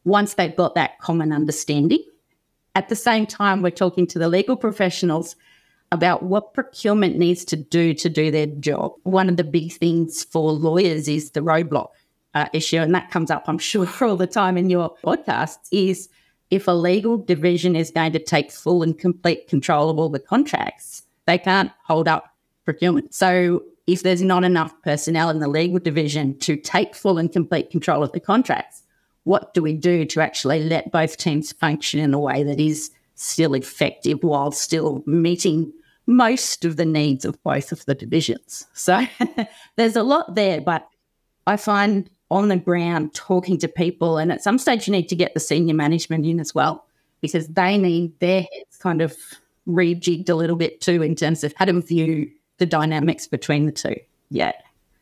once 0.03 0.33
they've 0.33 0.55
got 0.55 0.75
that 0.75 0.99
common 0.99 1.31
understanding. 1.31 2.03
At 2.75 2.89
the 2.89 2.95
same 2.95 3.25
time, 3.25 3.61
we're 3.61 3.71
talking 3.71 4.07
to 4.07 4.19
the 4.19 4.27
legal 4.27 4.55
professionals 4.55 5.35
about 5.91 6.23
what 6.23 6.53
procurement 6.53 7.17
needs 7.17 7.45
to 7.45 7.55
do 7.55 7.93
to 7.93 8.09
do 8.09 8.31
their 8.31 8.47
job. 8.47 8.93
One 9.03 9.29
of 9.29 9.37
the 9.37 9.43
big 9.43 9.73
things 9.73 10.23
for 10.23 10.51
lawyers 10.51 11.07
is 11.07 11.31
the 11.31 11.41
roadblock 11.41 11.89
uh, 12.33 12.47
issue, 12.51 12.77
and 12.77 12.95
that 12.95 13.11
comes 13.11 13.29
up, 13.29 13.43
I'm 13.47 13.59
sure, 13.59 13.87
all 14.01 14.17
the 14.17 14.27
time 14.27 14.57
in 14.57 14.69
your 14.69 14.95
podcasts, 15.03 15.67
is 15.71 16.09
if 16.49 16.67
a 16.67 16.71
legal 16.71 17.17
division 17.17 17.75
is 17.75 17.91
going 17.91 18.11
to 18.13 18.19
take 18.19 18.51
full 18.51 18.81
and 18.83 18.97
complete 18.97 19.47
control 19.47 19.89
of 19.89 19.99
all 19.99 20.09
the 20.09 20.19
contracts, 20.19 21.03
they 21.25 21.37
can't 21.37 21.71
hold 21.85 22.07
up 22.07 22.35
procurement. 22.65 23.13
So 23.13 23.63
if 23.87 24.03
there's 24.03 24.21
not 24.21 24.43
enough 24.43 24.73
personnel 24.81 25.29
in 25.29 25.39
the 25.39 25.47
legal 25.47 25.79
division 25.79 26.37
to 26.39 26.55
take 26.55 26.95
full 26.95 27.17
and 27.17 27.31
complete 27.31 27.69
control 27.69 28.03
of 28.03 28.11
the 28.11 28.19
contracts, 28.19 28.83
what 29.23 29.53
do 29.53 29.61
we 29.61 29.73
do 29.73 30.05
to 30.05 30.21
actually 30.21 30.63
let 30.63 30.91
both 30.91 31.17
teams 31.17 31.51
function 31.51 31.99
in 31.99 32.13
a 32.13 32.19
way 32.19 32.43
that 32.43 32.59
is 32.59 32.91
still 33.15 33.53
effective 33.53 34.19
while 34.21 34.51
still 34.51 35.03
meeting 35.05 35.71
most 36.05 36.65
of 36.65 36.75
the 36.75 36.85
needs 36.85 37.23
of 37.23 37.41
both 37.43 37.71
of 37.71 37.85
the 37.85 37.95
divisions? 37.95 38.67
So 38.73 39.05
there's 39.75 39.95
a 39.95 40.03
lot 40.03 40.35
there, 40.35 40.61
but 40.61 40.87
I 41.47 41.57
find 41.57 42.09
on 42.31 42.47
the 42.47 42.57
ground 42.57 43.13
talking 43.13 43.57
to 43.59 43.67
people, 43.67 44.17
and 44.17 44.31
at 44.31 44.43
some 44.43 44.57
stage, 44.57 44.87
you 44.87 44.91
need 44.91 45.09
to 45.09 45.15
get 45.15 45.33
the 45.33 45.39
senior 45.39 45.75
management 45.75 46.25
in 46.25 46.39
as 46.39 46.55
well 46.55 46.85
because 47.21 47.47
they 47.47 47.77
need 47.77 48.19
their 48.19 48.41
heads 48.41 48.77
kind 48.79 49.01
of 49.01 49.15
rejigged 49.67 50.29
a 50.29 50.35
little 50.35 50.55
bit 50.55 50.81
too 50.81 51.01
in 51.01 51.15
terms 51.15 51.43
of 51.43 51.53
how 51.57 51.65
to 51.65 51.79
view 51.79 52.29
the 52.57 52.65
dynamics 52.65 53.27
between 53.27 53.65
the 53.65 53.71
two. 53.71 53.95
Yeah. 54.29 54.53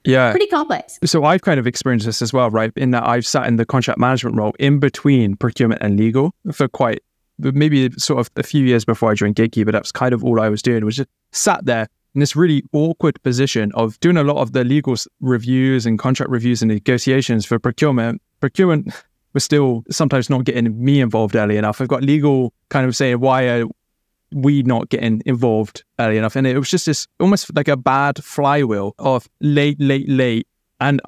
Yeah. 0.04 0.32
Pretty 0.32 0.48
complex. 0.48 1.00
So 1.06 1.24
I've 1.26 1.42
kind 1.42 1.60
of 1.60 1.68
experienced 1.68 2.06
this 2.06 2.22
as 2.22 2.34
well, 2.34 2.50
right? 2.50 2.72
In 2.76 2.92
that 2.92 3.08
I've 3.08 3.26
sat 3.26 3.46
in 3.48 3.58
the 3.58 3.66
contract 3.66 4.00
management 4.00 4.36
role 4.36 4.54
in 4.58 4.80
between 4.80 5.36
procurement 5.36 5.82
and 5.82 5.98
legal 5.98 6.34
for 6.52 6.68
quite 6.68 7.04
maybe 7.38 7.90
sort 7.92 8.20
of 8.20 8.30
a 8.36 8.44
few 8.44 8.66
years 8.66 8.86
before 8.86 9.12
I 9.12 9.16
joined 9.16 9.36
Gatekeeper. 9.36 9.72
That's 9.72 9.92
kind 9.92 10.14
of 10.14 10.24
all 10.24 10.40
I 10.40 10.50
was 10.50 10.62
doing 10.62 10.86
was 10.86 10.98
just 10.98 11.10
sat 11.32 11.66
there 11.66 11.88
in 12.14 12.20
this 12.20 12.36
really 12.36 12.64
awkward 12.74 13.22
position 13.24 13.72
of 13.74 14.00
doing 14.00 14.18
a 14.18 14.24
lot 14.24 14.38
of 14.38 14.54
the 14.54 14.64
legal 14.64 14.96
reviews 15.22 15.86
and 15.86 15.98
contract 15.98 16.32
reviews 16.32 16.62
and 16.62 16.72
negotiations 16.72 17.46
for 17.46 17.58
procurement. 17.58 18.22
Procurement 18.40 18.94
was 19.34 19.44
still 19.44 19.84
sometimes 19.90 20.30
not 20.30 20.44
getting 20.44 20.84
me 20.84 21.00
involved 21.00 21.36
early 21.36 21.58
enough. 21.58 21.80
I've 21.80 21.88
got 21.88 22.04
legal 22.04 22.54
kind 22.70 22.86
of 22.86 22.96
saying 22.96 23.20
why 23.20 23.44
are 23.44 23.66
we 24.34 24.64
not 24.64 24.90
getting 24.90 25.22
involved 25.26 25.84
early 26.00 26.18
enough. 26.18 26.36
And 26.36 26.48
it 26.48 26.58
was 26.58 26.70
just 26.70 26.86
this 26.86 27.08
almost 27.20 27.56
like 27.56 27.68
a 27.68 27.78
bad 27.78 28.24
flywheel 28.24 28.96
of 29.00 29.30
late, 29.40 29.80
late, 29.80 30.08
late. 30.10 30.48
And 30.80 31.02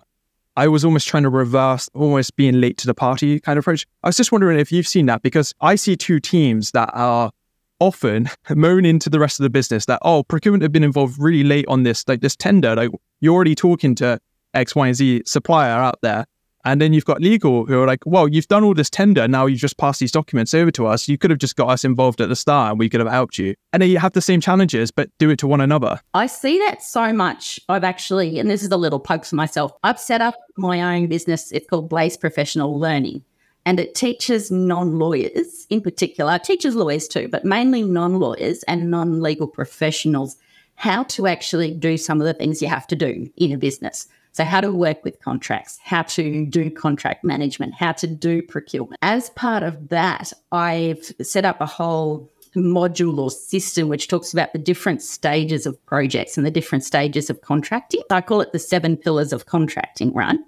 I 0.56 0.68
was 0.68 0.86
almost 0.86 1.08
trying 1.08 1.24
to 1.24 1.30
reverse 1.30 1.90
almost 1.94 2.36
being 2.36 2.62
late 2.62 2.78
to 2.80 2.88
the 2.88 2.94
party 2.94 3.40
kind 3.40 3.58
of 3.58 3.64
approach. 3.64 3.88
I 4.04 4.08
was 4.08 4.18
just 4.18 4.32
wondering 4.32 4.60
if 4.60 4.72
you've 4.72 4.88
seen 4.88 5.08
that 5.08 5.22
because 5.22 5.54
I 5.62 5.76
see 5.76 5.96
two 5.96 6.20
teams 6.20 6.72
that 6.72 6.92
are 6.94 7.32
often 7.80 8.30
moaning 8.50 9.00
to 9.00 9.10
the 9.10 9.20
rest 9.20 9.40
of 9.40 9.44
the 9.44 9.50
business 9.50 9.86
that, 9.86 10.00
oh, 10.04 10.24
procurement 10.24 10.62
have 10.62 10.72
been 10.72 10.84
involved 10.84 11.20
really 11.20 11.44
late 11.44 11.66
on 11.68 11.84
this, 11.84 12.08
like 12.08 12.22
this 12.22 12.36
tender. 12.36 12.76
Like 12.76 12.92
you're 13.20 13.34
already 13.34 13.56
talking 13.56 13.96
to 13.96 14.20
X, 14.54 14.76
Y, 14.76 14.88
and 14.88 14.96
Z 14.96 15.24
supplier 15.26 15.72
out 15.72 16.00
there. 16.02 16.26
And 16.66 16.80
then 16.80 16.94
you've 16.94 17.06
got 17.06 17.22
legal 17.22 17.66
who 17.66 17.82
are 17.82 17.88
like, 17.88 18.00
well, 18.06 18.28
you've 18.28 18.48
done 18.48 18.64
all 18.64 18.74
this 18.74 18.90
tender. 18.90 19.28
Now 19.28 19.46
you've 19.46 19.60
just 19.60 19.78
passed 19.78 20.00
these 20.00 20.12
documents 20.12 20.54
over 20.54 20.72
to 20.72 20.88
us. 20.88 21.08
You 21.08 21.18
could 21.18 21.30
have 21.30 21.40
just 21.40 21.56
got 21.56 21.70
us 21.70 21.84
involved 21.84 22.22
at 22.22 22.30
the 22.30 22.36
start 22.36 22.72
and 22.72 22.80
we 22.80 22.90
could 22.90 23.02
have 23.02 23.10
helped 23.10 23.38
you. 23.38 23.56
And 23.74 23.82
then 23.82 23.90
you 23.90 24.00
have 24.00 24.14
the 24.14 24.22
same 24.22 24.40
challenges, 24.40 24.90
but 24.90 25.10
do 25.20 25.30
it 25.30 25.40
to 25.40 25.48
one 25.48 25.62
another. 25.62 26.00
I 26.14 26.28
see 26.28 26.58
that 26.60 26.82
so 26.82 27.12
much. 27.12 27.60
I've 27.68 27.84
actually, 27.84 28.40
and 28.40 28.50
this 28.50 28.64
is 28.64 28.72
a 28.72 28.78
little 28.78 29.00
plug 29.00 29.26
for 29.26 29.36
myself, 29.36 29.74
I've 29.84 30.00
set 30.00 30.22
up 30.22 30.36
my 30.58 30.96
own 30.96 31.08
business. 31.08 31.52
It's 31.52 31.68
called 31.68 31.90
Blaze 31.90 32.18
Professional 32.18 32.80
Learning. 32.80 33.24
And 33.66 33.80
it 33.80 33.96
teaches 33.96 34.52
non 34.52 35.00
lawyers 35.00 35.66
in 35.70 35.82
particular, 35.82 36.38
teaches 36.38 36.76
lawyers 36.76 37.08
too, 37.08 37.30
but 37.30 37.46
mainly 37.46 37.82
non 37.82 38.20
lawyers 38.20 38.64
and 38.64 38.92
non 38.92 39.22
legal 39.22 39.48
professionals 39.48 40.36
how 40.76 41.04
to 41.04 41.28
actually 41.28 41.74
do 41.74 41.98
some 41.98 42.20
of 42.20 42.26
the 42.26 42.34
things 42.34 42.62
you 42.62 42.68
have 42.68 42.88
to 42.88 42.96
do 42.96 43.30
in 43.38 43.52
a 43.52 43.58
business. 43.58 44.08
So, 44.34 44.44
how 44.44 44.62
to 44.62 44.72
work 44.72 45.04
with 45.04 45.20
contracts, 45.20 45.80
how 45.84 46.02
to 46.02 46.46
do 46.48 46.72
contract 46.72 47.24
management, 47.24 47.76
how 47.76 47.92
to 47.94 48.08
do 48.08 48.42
procurement. 48.42 48.98
As 49.04 49.30
part 49.32 49.62
of 49.62 49.90
that, 49.90 50.34
I've 50.52 51.14
set 51.22 51.46
up 51.46 51.62
a 51.62 51.68
whole 51.68 52.32
module 52.56 53.20
or 53.20 53.30
system 53.30 53.90
which 53.90 54.08
talks 54.08 54.34
about 54.34 54.52
the 54.54 54.60
different 54.60 55.02
stages 55.02 55.66
of 55.66 55.84
projects 55.86 56.36
and 56.36 56.46
the 56.46 56.52
different 56.52 56.84
stages 56.84 57.30
of 57.30 57.42
contracting. 57.42 58.02
I 58.10 58.22
call 58.22 58.42
it 58.42 58.52
the 58.52 58.60
seven 58.60 58.98
pillars 58.98 59.34
of 59.34 59.46
contracting, 59.46 60.12
right? 60.14 60.40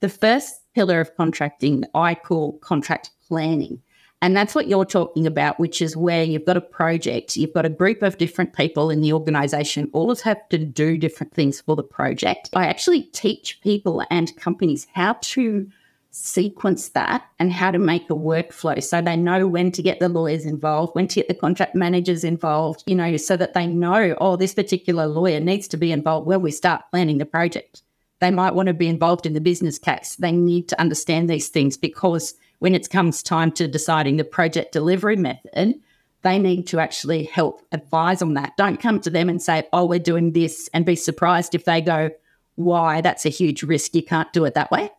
The 0.00 0.08
first 0.08 0.54
pillar 0.74 1.00
of 1.00 1.14
contracting 1.16 1.84
I 1.94 2.14
call 2.14 2.58
contract 2.58 3.10
planning. 3.26 3.82
And 4.20 4.36
that's 4.36 4.54
what 4.54 4.66
you're 4.66 4.84
talking 4.84 5.26
about, 5.26 5.60
which 5.60 5.80
is 5.80 5.96
where 5.96 6.24
you've 6.24 6.44
got 6.44 6.56
a 6.56 6.60
project, 6.60 7.36
you've 7.36 7.54
got 7.54 7.64
a 7.64 7.70
group 7.70 8.02
of 8.02 8.18
different 8.18 8.52
people 8.52 8.90
in 8.90 9.00
the 9.00 9.12
organization, 9.12 9.90
all 9.92 10.10
of 10.10 10.20
have 10.22 10.48
to 10.48 10.58
do 10.58 10.98
different 10.98 11.34
things 11.34 11.60
for 11.60 11.76
the 11.76 11.84
project. 11.84 12.50
I 12.52 12.66
actually 12.66 13.02
teach 13.02 13.60
people 13.62 14.02
and 14.10 14.34
companies 14.36 14.88
how 14.92 15.18
to 15.20 15.68
sequence 16.10 16.88
that 16.90 17.24
and 17.38 17.52
how 17.52 17.70
to 17.70 17.78
make 17.78 18.10
a 18.10 18.14
workflow 18.14 18.82
so 18.82 19.00
they 19.00 19.16
know 19.16 19.46
when 19.46 19.70
to 19.70 19.82
get 19.82 20.00
the 20.00 20.08
lawyers 20.08 20.44
involved, 20.44 20.94
when 20.94 21.06
to 21.06 21.16
get 21.16 21.28
the 21.28 21.34
contract 21.34 21.76
managers 21.76 22.24
involved, 22.24 22.82
you 22.86 22.94
know, 22.94 23.16
so 23.16 23.36
that 23.36 23.54
they 23.54 23.66
know, 23.66 24.16
oh, 24.20 24.34
this 24.34 24.54
particular 24.54 25.06
lawyer 25.06 25.38
needs 25.38 25.68
to 25.68 25.76
be 25.76 25.92
involved 25.92 26.26
when 26.26 26.42
we 26.42 26.50
start 26.50 26.82
planning 26.90 27.18
the 27.18 27.26
project. 27.26 27.82
They 28.20 28.32
might 28.32 28.54
want 28.54 28.66
to 28.66 28.74
be 28.74 28.88
involved 28.88 29.26
in 29.26 29.34
the 29.34 29.40
business 29.40 29.78
case. 29.78 30.16
They 30.16 30.32
need 30.32 30.68
to 30.68 30.80
understand 30.80 31.30
these 31.30 31.48
things 31.48 31.76
because 31.76 32.34
when 32.58 32.74
it 32.74 32.90
comes 32.90 33.22
time 33.22 33.52
to 33.52 33.68
deciding 33.68 34.16
the 34.16 34.24
project 34.24 34.72
delivery 34.72 35.16
method, 35.16 35.74
they 36.22 36.38
need 36.38 36.66
to 36.66 36.80
actually 36.80 37.24
help 37.24 37.62
advise 37.70 38.22
on 38.22 38.34
that. 38.34 38.56
Don't 38.56 38.80
come 38.80 39.00
to 39.00 39.10
them 39.10 39.28
and 39.28 39.40
say, 39.40 39.68
oh, 39.72 39.84
we're 39.84 39.98
doing 39.98 40.32
this, 40.32 40.68
and 40.74 40.84
be 40.84 40.96
surprised 40.96 41.54
if 41.54 41.64
they 41.64 41.80
go, 41.80 42.10
why? 42.56 43.00
That's 43.00 43.24
a 43.24 43.28
huge 43.28 43.62
risk. 43.62 43.94
You 43.94 44.02
can't 44.02 44.32
do 44.32 44.44
it 44.44 44.54
that 44.54 44.70
way. 44.72 44.90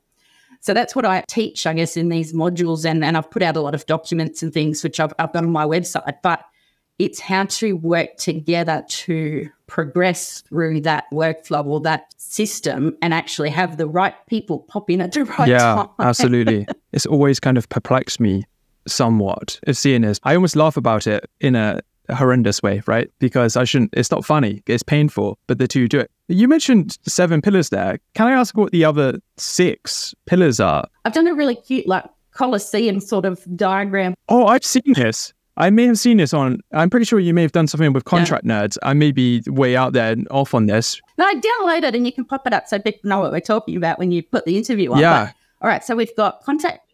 So 0.61 0.73
that's 0.73 0.95
what 0.95 1.05
I 1.05 1.23
teach, 1.27 1.67
I 1.67 1.73
guess, 1.73 1.97
in 1.97 2.09
these 2.09 2.33
modules. 2.33 2.85
And, 2.85 3.03
and 3.03 3.17
I've 3.17 3.29
put 3.29 3.41
out 3.41 3.57
a 3.57 3.61
lot 3.61 3.75
of 3.75 3.85
documents 3.85 4.41
and 4.41 4.53
things, 4.53 4.83
which 4.83 4.99
I've, 4.99 5.13
I've 5.19 5.33
got 5.33 5.43
on 5.43 5.51
my 5.51 5.65
website. 5.65 6.17
But 6.23 6.41
it's 6.99 7.19
how 7.19 7.45
to 7.45 7.73
work 7.73 8.17
together 8.17 8.83
to 8.87 9.49
progress 9.67 10.41
through 10.41 10.81
that 10.81 11.05
workflow 11.11 11.65
or 11.65 11.79
that 11.79 12.13
system 12.17 12.97
and 13.01 13.13
actually 13.13 13.49
have 13.49 13.77
the 13.77 13.87
right 13.87 14.13
people 14.27 14.59
pop 14.59 14.89
in 14.89 14.99
at 15.01 15.13
the 15.13 15.23
right 15.39 15.47
yeah, 15.47 15.57
time. 15.57 15.89
Yeah, 15.99 16.05
absolutely. 16.05 16.67
It's 16.91 17.05
always 17.05 17.39
kind 17.39 17.55
of 17.55 17.69
perplexed 17.69 18.19
me 18.19 18.45
somewhat 18.87 19.59
of 19.67 19.77
seeing 19.77 20.01
this. 20.01 20.19
I 20.23 20.33
almost 20.33 20.55
laugh 20.55 20.75
about 20.75 21.05
it 21.05 21.29
in 21.39 21.55
a 21.55 21.81
horrendous 22.09 22.63
way, 22.63 22.81
right? 22.87 23.11
Because 23.19 23.55
I 23.55 23.63
shouldn't, 23.63 23.93
it's 23.93 24.09
not 24.09 24.25
funny, 24.25 24.63
it's 24.65 24.81
painful, 24.81 25.37
but 25.45 25.59
the 25.59 25.67
two 25.67 25.87
do 25.87 25.99
it. 25.99 26.09
You 26.29 26.47
mentioned 26.47 26.97
seven 27.05 27.43
pillars 27.43 27.69
there. 27.69 27.99
Can 28.15 28.25
I 28.25 28.31
ask 28.31 28.57
what 28.57 28.71
the 28.71 28.85
other 28.85 29.19
six 29.37 30.15
pillars 30.25 30.59
are? 30.59 30.87
I've 31.05 31.13
done 31.13 31.27
a 31.27 31.35
really 31.35 31.55
cute, 31.55 31.87
like, 31.87 32.05
Colosseum 32.31 32.99
sort 33.01 33.25
of 33.25 33.45
diagram. 33.55 34.15
Oh, 34.29 34.47
I've 34.47 34.63
seen 34.63 34.93
this. 34.93 35.33
I 35.59 35.69
may 35.69 35.85
have 35.85 35.99
seen 35.99 36.17
this 36.17 36.33
on. 36.33 36.61
I'm 36.71 36.89
pretty 36.89 37.05
sure 37.05 37.19
you 37.19 37.33
may 37.33 37.41
have 37.41 37.51
done 37.51 37.67
something 37.67 37.93
with 37.93 38.05
contract 38.05 38.45
yeah. 38.45 38.61
nerds. 38.61 38.77
I 38.81 38.93
may 38.93 39.11
be 39.11 39.43
way 39.47 39.75
out 39.75 39.93
there 39.93 40.13
and 40.13 40.27
off 40.31 40.53
on 40.53 40.65
this. 40.65 41.01
No, 41.17 41.25
I 41.25 41.35
download 41.35 41.83
it 41.83 41.95
and 41.95 42.05
you 42.05 42.13
can 42.13 42.25
pop 42.25 42.47
it 42.47 42.53
up 42.53 42.67
so 42.67 42.79
people 42.79 43.09
know 43.09 43.19
what 43.19 43.31
we're 43.31 43.41
talking 43.41 43.75
about 43.75 43.99
when 43.99 44.11
you 44.11 44.23
put 44.23 44.45
the 44.45 44.57
interview 44.57 44.93
on. 44.93 44.99
Yeah. 44.99 45.25
But, 45.25 45.35
all 45.61 45.69
right. 45.69 45.83
So 45.83 45.95
we've 45.95 46.15
got 46.15 46.41
contract 46.43 46.85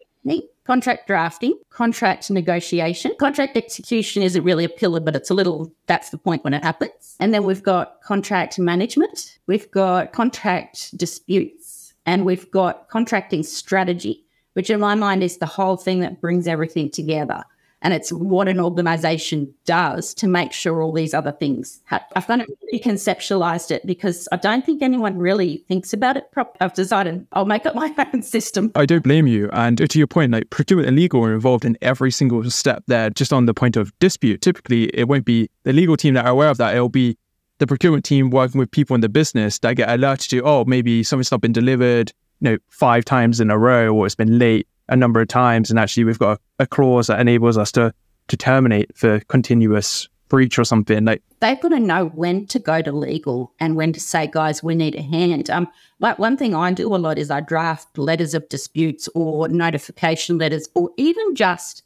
contract 0.66 1.06
drafting, 1.06 1.56
contract 1.70 2.28
negotiation. 2.28 3.14
Contract 3.18 3.56
execution 3.56 4.22
isn't 4.22 4.42
really 4.42 4.64
a 4.64 4.68
pillar, 4.68 4.98
but 4.98 5.14
it's 5.14 5.30
a 5.30 5.34
little, 5.34 5.72
that's 5.86 6.10
the 6.10 6.18
point 6.18 6.42
when 6.42 6.52
it 6.52 6.64
happens. 6.64 7.16
And 7.20 7.32
then 7.32 7.44
we've 7.44 7.62
got 7.62 8.02
contract 8.02 8.58
management, 8.58 9.38
we've 9.46 9.70
got 9.70 10.12
contract 10.12 10.96
disputes, 10.98 11.94
and 12.04 12.24
we've 12.24 12.50
got 12.50 12.88
contracting 12.88 13.44
strategy, 13.44 14.24
which 14.54 14.68
in 14.68 14.80
my 14.80 14.96
mind 14.96 15.22
is 15.22 15.38
the 15.38 15.46
whole 15.46 15.76
thing 15.76 16.00
that 16.00 16.20
brings 16.20 16.48
everything 16.48 16.90
together. 16.90 17.44
And 17.86 17.94
it's 17.94 18.10
what 18.10 18.48
an 18.48 18.58
organization 18.58 19.54
does 19.64 20.12
to 20.14 20.26
make 20.26 20.52
sure 20.52 20.82
all 20.82 20.90
these 20.90 21.14
other 21.14 21.30
things 21.30 21.82
happen. 21.84 22.08
I've 22.16 22.26
kind 22.26 22.42
of 22.42 22.48
really 22.64 22.82
conceptualized 22.82 23.70
it 23.70 23.86
because 23.86 24.26
I 24.32 24.38
don't 24.38 24.66
think 24.66 24.82
anyone 24.82 25.16
really 25.18 25.58
thinks 25.68 25.92
about 25.92 26.16
it 26.16 26.32
properly. 26.32 26.56
I've 26.60 26.74
decided 26.74 27.24
I'll 27.30 27.44
make 27.44 27.64
up 27.64 27.76
my 27.76 27.94
own 28.12 28.22
system. 28.22 28.72
I 28.74 28.86
don't 28.86 29.04
blame 29.04 29.28
you. 29.28 29.48
And 29.52 29.78
to 29.78 29.98
your 29.98 30.08
point, 30.08 30.32
like 30.32 30.50
procurement 30.50 30.88
and 30.88 30.96
legal 30.96 31.24
are 31.24 31.32
involved 31.32 31.64
in 31.64 31.78
every 31.80 32.10
single 32.10 32.50
step 32.50 32.82
there, 32.88 33.08
just 33.08 33.32
on 33.32 33.46
the 33.46 33.54
point 33.54 33.76
of 33.76 33.96
dispute. 34.00 34.40
Typically, 34.40 34.86
it 34.86 35.06
won't 35.06 35.24
be 35.24 35.48
the 35.62 35.72
legal 35.72 35.96
team 35.96 36.14
that 36.14 36.26
are 36.26 36.32
aware 36.32 36.48
of 36.48 36.58
that. 36.58 36.74
It'll 36.74 36.88
be 36.88 37.16
the 37.58 37.68
procurement 37.68 38.04
team 38.04 38.30
working 38.30 38.58
with 38.58 38.68
people 38.72 38.96
in 38.96 39.00
the 39.00 39.08
business 39.08 39.60
that 39.60 39.76
get 39.76 39.88
alerted 39.88 40.28
to, 40.30 40.42
oh, 40.42 40.64
maybe 40.64 41.04
something's 41.04 41.30
not 41.30 41.40
been 41.40 41.52
delivered, 41.52 42.12
you 42.40 42.50
know, 42.50 42.58
five 42.68 43.04
times 43.04 43.38
in 43.38 43.48
a 43.48 43.56
row 43.56 43.94
or 43.94 44.06
it's 44.06 44.16
been 44.16 44.40
late 44.40 44.66
a 44.88 44.96
number 44.96 45.20
of 45.20 45.28
times, 45.28 45.70
and 45.70 45.78
actually 45.78 46.04
we've 46.04 46.18
got 46.18 46.38
a, 46.58 46.64
a 46.64 46.66
clause 46.66 47.08
that 47.08 47.20
enables 47.20 47.58
us 47.58 47.72
to 47.72 47.92
to 48.28 48.36
terminate 48.36 48.96
for 48.96 49.20
continuous 49.28 50.08
breach 50.28 50.58
or 50.58 50.64
something 50.64 51.04
like 51.04 51.22
they've 51.40 51.60
got 51.60 51.68
to 51.68 51.78
know 51.78 52.06
when 52.06 52.46
to 52.46 52.58
go 52.58 52.82
to 52.82 52.92
legal 52.92 53.52
and 53.60 53.76
when 53.76 53.92
to 53.92 54.00
say 54.00 54.26
guys 54.26 54.62
we 54.62 54.74
need 54.74 54.94
a 54.94 55.02
hand. 55.02 55.48
Um 55.50 55.68
like 56.00 56.18
one 56.18 56.36
thing 56.36 56.54
i 56.54 56.72
do 56.72 56.94
a 56.94 56.96
lot 56.96 57.18
is 57.18 57.30
i 57.30 57.40
draft 57.40 57.96
letters 57.96 58.34
of 58.34 58.48
disputes 58.48 59.08
or 59.14 59.48
notification 59.48 60.38
letters 60.38 60.68
or 60.74 60.90
even 60.96 61.34
just 61.34 61.82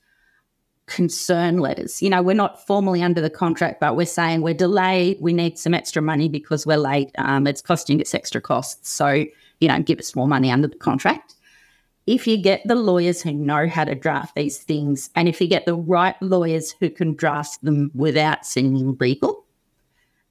concern 0.87 1.59
letters. 1.59 2.02
You 2.02 2.11
know 2.11 2.23
we're 2.23 2.35
not 2.35 2.66
formally 2.66 3.02
under 3.02 3.21
the 3.21 3.30
contract 3.30 3.80
but 3.80 3.97
we're 3.97 4.07
saying 4.07 4.40
we're 4.40 4.54
delayed 4.54 5.19
we 5.21 5.33
need 5.33 5.59
some 5.59 5.75
extra 5.75 6.00
money 6.00 6.28
because 6.28 6.66
we're 6.66 6.78
late 6.78 7.11
um, 7.19 7.47
it's 7.47 7.61
costing 7.62 8.00
us 8.00 8.14
extra 8.14 8.40
costs. 8.40 8.90
So 8.90 9.26
you 9.61 9.69
know 9.69 9.80
give 9.83 9.99
us 9.99 10.16
more 10.16 10.28
money 10.28 10.50
under 10.50 10.69
the 10.69 10.76
contract 10.76 11.35
if 12.11 12.26
you 12.26 12.37
get 12.37 12.61
the 12.64 12.75
lawyers 12.75 13.23
who 13.23 13.33
know 13.33 13.69
how 13.69 13.85
to 13.85 13.95
draft 13.95 14.35
these 14.35 14.59
things, 14.59 15.11
and 15.14 15.29
if 15.29 15.40
you 15.40 15.47
get 15.47 15.64
the 15.64 15.76
right 15.76 16.21
lawyers 16.21 16.73
who 16.81 16.90
can 16.90 17.14
draft 17.14 17.62
them 17.62 17.93
without 17.95 18.45
seeming 18.45 18.97
legal, 18.99 19.45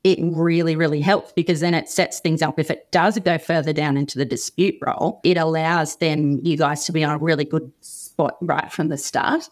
it 0.04 0.20
really, 0.22 0.76
really 0.76 1.00
helps 1.00 1.32
because 1.32 1.62
then 1.62 1.74
it 1.74 1.88
sets 1.88 2.20
things 2.20 2.42
up. 2.42 2.60
If 2.60 2.70
it 2.70 2.92
does 2.92 3.18
go 3.20 3.38
further 3.38 3.72
down 3.72 3.96
into 3.96 4.18
the 4.18 4.26
dispute 4.26 4.76
role, 4.86 5.22
it 5.24 5.38
allows 5.38 5.96
then 5.96 6.42
you 6.44 6.58
guys 6.58 6.84
to 6.84 6.92
be 6.92 7.02
on 7.02 7.16
a 7.16 7.18
really 7.18 7.46
good 7.46 7.72
spot 7.80 8.36
right 8.42 8.70
from 8.70 8.90
the 8.90 8.98
start. 8.98 9.50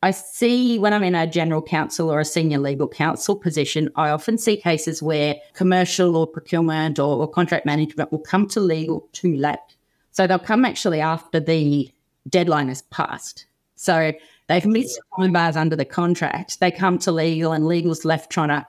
I 0.00 0.12
see 0.12 0.78
when 0.78 0.92
I'm 0.92 1.02
in 1.02 1.16
a 1.16 1.26
general 1.26 1.62
counsel 1.62 2.08
or 2.08 2.20
a 2.20 2.24
senior 2.24 2.58
legal 2.58 2.86
counsel 2.86 3.34
position, 3.34 3.90
I 3.96 4.10
often 4.10 4.38
see 4.38 4.56
cases 4.58 5.02
where 5.02 5.34
commercial 5.54 6.14
or 6.14 6.28
procurement 6.28 7.00
or, 7.00 7.16
or 7.16 7.28
contract 7.28 7.66
management 7.66 8.12
will 8.12 8.20
come 8.20 8.46
to 8.50 8.60
legal 8.60 9.08
too 9.10 9.36
late 9.36 9.58
so 10.14 10.28
they'll 10.28 10.38
come 10.38 10.64
actually 10.64 11.00
after 11.00 11.40
the 11.40 11.92
deadline 12.28 12.68
has 12.68 12.82
passed. 12.82 13.46
So 13.74 14.12
they've 14.46 14.64
missed 14.64 15.00
time 15.18 15.32
bars 15.32 15.56
under 15.56 15.74
the 15.74 15.84
contract. 15.84 16.60
They 16.60 16.70
come 16.70 16.98
to 17.00 17.10
legal 17.10 17.52
and 17.52 17.66
legal's 17.66 18.04
left 18.04 18.30
trying 18.30 18.48
to 18.48 18.64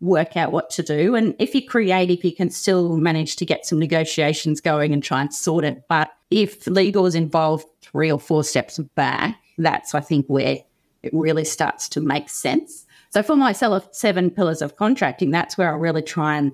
work 0.00 0.36
out 0.36 0.50
what 0.50 0.70
to 0.70 0.82
do. 0.82 1.14
And 1.14 1.36
if 1.38 1.54
you're 1.54 1.70
creative, 1.70 2.24
you 2.24 2.34
can 2.34 2.50
still 2.50 2.96
manage 2.96 3.36
to 3.36 3.46
get 3.46 3.64
some 3.64 3.78
negotiations 3.78 4.60
going 4.60 4.92
and 4.92 5.02
try 5.02 5.20
and 5.20 5.32
sort 5.32 5.64
it. 5.64 5.84
But 5.88 6.10
if 6.32 6.66
legal 6.66 7.06
is 7.06 7.14
involved 7.14 7.66
three 7.80 8.10
or 8.10 8.18
four 8.18 8.42
steps 8.42 8.78
back, 8.96 9.36
that's 9.56 9.94
I 9.94 10.00
think 10.00 10.26
where 10.26 10.58
it 11.04 11.12
really 11.12 11.44
starts 11.44 11.88
to 11.90 12.00
make 12.00 12.28
sense. 12.28 12.86
So 13.10 13.22
for 13.22 13.36
myself, 13.36 13.88
seven 13.92 14.30
pillars 14.30 14.62
of 14.62 14.74
contracting, 14.74 15.30
that's 15.30 15.56
where 15.56 15.72
I 15.72 15.76
really 15.76 16.02
try 16.02 16.36
and 16.36 16.52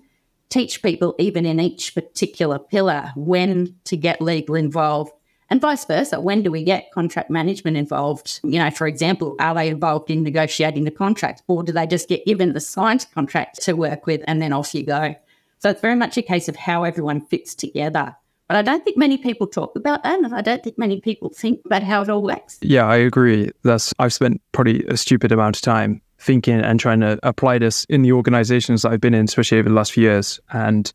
teach 0.48 0.82
people, 0.82 1.14
even 1.18 1.46
in 1.46 1.60
each 1.60 1.94
particular 1.94 2.58
pillar, 2.58 3.12
when 3.16 3.74
to 3.84 3.96
get 3.96 4.20
legal 4.20 4.54
involved 4.54 5.12
and 5.50 5.60
vice 5.60 5.84
versa. 5.84 6.20
When 6.20 6.42
do 6.42 6.50
we 6.50 6.64
get 6.64 6.90
contract 6.92 7.30
management 7.30 7.76
involved? 7.76 8.40
You 8.42 8.58
know, 8.58 8.70
for 8.70 8.86
example, 8.86 9.36
are 9.38 9.54
they 9.54 9.68
involved 9.68 10.10
in 10.10 10.22
negotiating 10.22 10.84
the 10.84 10.90
contract 10.90 11.42
or 11.48 11.62
do 11.62 11.72
they 11.72 11.86
just 11.86 12.08
get 12.08 12.24
given 12.24 12.52
the 12.52 12.60
signed 12.60 13.06
contract 13.14 13.62
to 13.62 13.74
work 13.74 14.06
with 14.06 14.22
and 14.26 14.40
then 14.40 14.52
off 14.52 14.74
you 14.74 14.84
go? 14.84 15.14
So 15.58 15.70
it's 15.70 15.80
very 15.80 15.96
much 15.96 16.16
a 16.16 16.22
case 16.22 16.48
of 16.48 16.56
how 16.56 16.84
everyone 16.84 17.20
fits 17.20 17.54
together. 17.54 18.16
But 18.48 18.56
I 18.56 18.62
don't 18.62 18.84
think 18.84 18.98
many 18.98 19.16
people 19.16 19.46
talk 19.46 19.74
about 19.74 20.02
that, 20.02 20.22
and 20.22 20.34
I 20.34 20.42
don't 20.42 20.62
think 20.62 20.76
many 20.76 21.00
people 21.00 21.30
think 21.30 21.60
about 21.64 21.82
how 21.82 22.02
it 22.02 22.10
all 22.10 22.22
works. 22.22 22.58
Yeah, 22.60 22.84
I 22.84 22.96
agree. 22.96 23.50
That's 23.62 23.94
I've 23.98 24.12
spent 24.12 24.42
probably 24.52 24.84
a 24.86 24.98
stupid 24.98 25.32
amount 25.32 25.56
of 25.56 25.62
time 25.62 26.02
thinking 26.24 26.60
and 26.60 26.80
trying 26.80 27.00
to 27.00 27.18
apply 27.22 27.58
this 27.58 27.84
in 27.84 28.02
the 28.02 28.12
organizations 28.12 28.82
that 28.82 28.92
I've 28.92 29.00
been 29.00 29.14
in, 29.14 29.24
especially 29.24 29.58
over 29.58 29.68
the 29.68 29.74
last 29.74 29.92
few 29.92 30.04
years. 30.04 30.40
And 30.52 30.92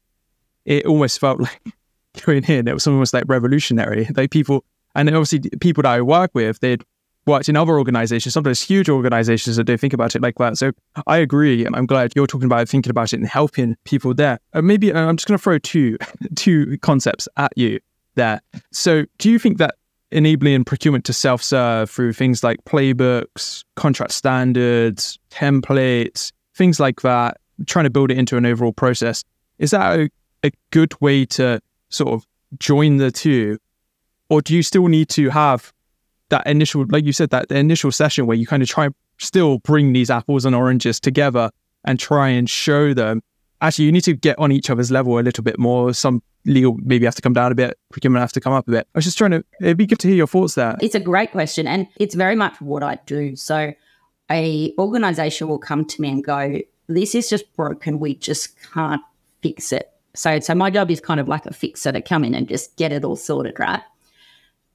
it 0.65 0.85
almost 0.85 1.19
felt 1.19 1.39
like 1.39 1.61
going 2.23 2.43
in, 2.45 2.67
it 2.67 2.73
was 2.73 2.87
almost 2.87 3.13
like 3.13 3.23
revolutionary. 3.27 4.07
Like 4.15 4.31
people, 4.31 4.65
and 4.95 5.07
obviously 5.09 5.41
people 5.61 5.83
that 5.83 5.93
I 5.93 6.01
work 6.01 6.31
with, 6.33 6.59
they'd 6.59 6.83
worked 7.25 7.47
in 7.47 7.55
other 7.55 7.77
organizations, 7.77 8.33
sometimes 8.33 8.61
huge 8.61 8.89
organizations 8.89 9.57
that 9.57 9.65
don't 9.65 9.79
think 9.79 9.93
about 9.93 10.15
it 10.15 10.21
like 10.21 10.35
that. 10.39 10.57
So 10.57 10.71
I 11.05 11.17
agree. 11.17 11.65
I'm 11.65 11.85
glad 11.85 12.13
you're 12.15 12.27
talking 12.27 12.45
about 12.47 12.61
it, 12.61 12.69
thinking 12.69 12.89
about 12.89 13.13
it 13.13 13.17
and 13.17 13.27
helping 13.27 13.77
people 13.85 14.13
there. 14.13 14.39
Uh, 14.53 14.61
maybe 14.61 14.91
uh, 14.91 14.99
I'm 14.99 15.15
just 15.15 15.27
going 15.27 15.37
to 15.37 15.43
throw 15.43 15.59
two, 15.59 15.97
two 16.35 16.77
concepts 16.79 17.27
at 17.37 17.51
you 17.55 17.79
there. 18.15 18.41
So 18.71 19.05
do 19.19 19.29
you 19.29 19.37
think 19.37 19.59
that 19.59 19.75
enabling 20.11 20.63
procurement 20.63 21.05
to 21.05 21.13
self-serve 21.13 21.89
through 21.89 22.13
things 22.13 22.43
like 22.43 22.63
playbooks, 22.65 23.63
contract 23.75 24.11
standards, 24.11 25.19
templates, 25.29 26.31
things 26.55 26.79
like 26.79 27.01
that, 27.01 27.37
trying 27.65 27.85
to 27.85 27.89
build 27.89 28.11
it 28.11 28.17
into 28.17 28.37
an 28.37 28.45
overall 28.45 28.73
process, 28.73 29.23
is 29.59 29.71
that 29.71 29.99
a, 29.99 30.09
a 30.43 30.51
good 30.71 30.99
way 31.01 31.25
to 31.25 31.59
sort 31.89 32.13
of 32.13 32.25
join 32.59 32.97
the 32.97 33.11
two? 33.11 33.57
Or 34.29 34.41
do 34.41 34.55
you 34.55 34.63
still 34.63 34.87
need 34.87 35.09
to 35.09 35.29
have 35.29 35.73
that 36.29 36.45
initial, 36.47 36.85
like 36.89 37.05
you 37.05 37.13
said, 37.13 37.29
that 37.31 37.51
initial 37.51 37.91
session 37.91 38.25
where 38.25 38.37
you 38.37 38.47
kind 38.47 38.63
of 38.63 38.69
try 38.69 38.89
still 39.17 39.57
bring 39.59 39.93
these 39.93 40.09
apples 40.09 40.45
and 40.45 40.55
oranges 40.55 40.99
together 40.99 41.49
and 41.83 41.99
try 41.99 42.29
and 42.29 42.49
show 42.49 42.93
them 42.93 43.21
actually 43.61 43.85
you 43.85 43.91
need 43.91 44.03
to 44.03 44.13
get 44.13 44.37
on 44.39 44.51
each 44.51 44.69
other's 44.69 44.91
level 44.91 45.19
a 45.19 45.21
little 45.21 45.43
bit 45.43 45.59
more. 45.59 45.93
Some 45.93 46.21
legal 46.45 46.77
maybe 46.81 47.05
have 47.05 47.15
to 47.15 47.21
come 47.21 47.33
down 47.33 47.51
a 47.51 47.55
bit, 47.55 47.77
procurement 47.91 48.21
have 48.21 48.31
to 48.33 48.41
come 48.41 48.53
up 48.53 48.67
a 48.67 48.71
bit. 48.71 48.87
I 48.93 48.97
was 48.97 49.05
just 49.05 49.17
trying 49.17 49.31
to 49.31 49.43
it'd 49.61 49.77
be 49.77 49.85
good 49.85 49.99
to 49.99 50.07
hear 50.07 50.17
your 50.17 50.27
thoughts 50.27 50.55
there. 50.55 50.75
It's 50.81 50.95
a 50.95 50.99
great 50.99 51.31
question 51.31 51.67
and 51.67 51.87
it's 51.97 52.15
very 52.15 52.35
much 52.35 52.59
what 52.61 52.83
I 52.83 52.99
do. 53.05 53.35
So 53.35 53.73
a 54.31 54.73
organization 54.77 55.47
will 55.47 55.59
come 55.59 55.85
to 55.85 56.01
me 56.01 56.09
and 56.09 56.23
go, 56.23 56.59
This 56.87 57.15
is 57.15 57.29
just 57.29 57.53
broken, 57.55 57.99
we 57.99 58.15
just 58.15 58.59
can't 58.73 59.01
fix 59.41 59.71
it. 59.71 59.91
So 60.15 60.39
so 60.39 60.55
my 60.55 60.69
job 60.69 60.91
is 60.91 61.01
kind 61.01 61.19
of 61.19 61.27
like 61.27 61.45
a 61.45 61.53
fixer 61.53 61.91
to 61.91 62.01
come 62.01 62.23
in 62.23 62.33
and 62.33 62.47
just 62.47 62.75
get 62.77 62.91
it 62.91 63.03
all 63.03 63.15
sorted, 63.15 63.59
right? 63.59 63.81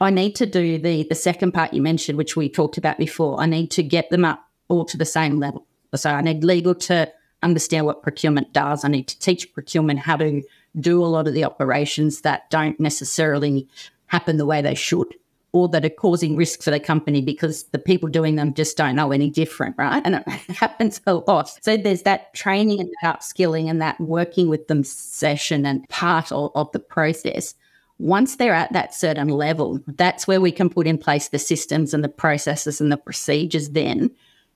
I 0.00 0.10
need 0.10 0.34
to 0.36 0.46
do 0.46 0.78
the 0.78 1.04
the 1.04 1.14
second 1.14 1.52
part 1.52 1.72
you 1.72 1.82
mentioned, 1.82 2.18
which 2.18 2.36
we 2.36 2.48
talked 2.48 2.78
about 2.78 2.98
before. 2.98 3.40
I 3.40 3.46
need 3.46 3.70
to 3.72 3.82
get 3.82 4.10
them 4.10 4.24
up 4.24 4.44
all 4.68 4.84
to 4.86 4.96
the 4.96 5.04
same 5.04 5.38
level. 5.38 5.66
So 5.94 6.10
I 6.10 6.20
need 6.20 6.42
legal 6.42 6.74
to 6.74 7.12
understand 7.42 7.86
what 7.86 8.02
procurement 8.02 8.52
does. 8.52 8.84
I 8.84 8.88
need 8.88 9.06
to 9.08 9.18
teach 9.18 9.52
procurement 9.52 10.00
how 10.00 10.16
to 10.16 10.42
do 10.78 11.04
a 11.04 11.06
lot 11.06 11.28
of 11.28 11.34
the 11.34 11.44
operations 11.44 12.22
that 12.22 12.50
don't 12.50 12.78
necessarily 12.80 13.68
happen 14.06 14.36
the 14.36 14.46
way 14.46 14.62
they 14.62 14.74
should 14.74 15.14
or 15.54 15.68
that 15.68 15.84
are 15.84 15.90
causing 15.90 16.34
risk 16.34 16.62
for 16.62 16.72
the 16.72 16.80
company 16.80 17.22
because 17.22 17.62
the 17.66 17.78
people 17.78 18.08
doing 18.08 18.34
them 18.34 18.52
just 18.52 18.76
don't 18.76 18.96
know 18.96 19.12
any 19.12 19.30
different, 19.30 19.76
right? 19.78 20.02
And 20.04 20.16
it 20.16 20.26
happens 20.56 21.00
a 21.06 21.14
lot. 21.14 21.56
So 21.62 21.76
there's 21.76 22.02
that 22.02 22.34
training 22.34 22.80
and 22.80 22.90
that 23.00 23.20
upskilling 23.20 23.70
and 23.70 23.80
that 23.80 24.00
working 24.00 24.48
with 24.48 24.66
them 24.66 24.82
session 24.82 25.64
and 25.64 25.88
part 25.88 26.32
of, 26.32 26.50
of 26.56 26.72
the 26.72 26.80
process. 26.80 27.54
Once 27.98 28.34
they're 28.34 28.52
at 28.52 28.72
that 28.72 28.94
certain 28.94 29.28
level, 29.28 29.78
that's 29.86 30.26
where 30.26 30.40
we 30.40 30.50
can 30.50 30.68
put 30.68 30.88
in 30.88 30.98
place 30.98 31.28
the 31.28 31.38
systems 31.38 31.94
and 31.94 32.02
the 32.02 32.08
processes 32.08 32.80
and 32.80 32.90
the 32.90 32.96
procedures 32.96 33.70
then 33.70 34.10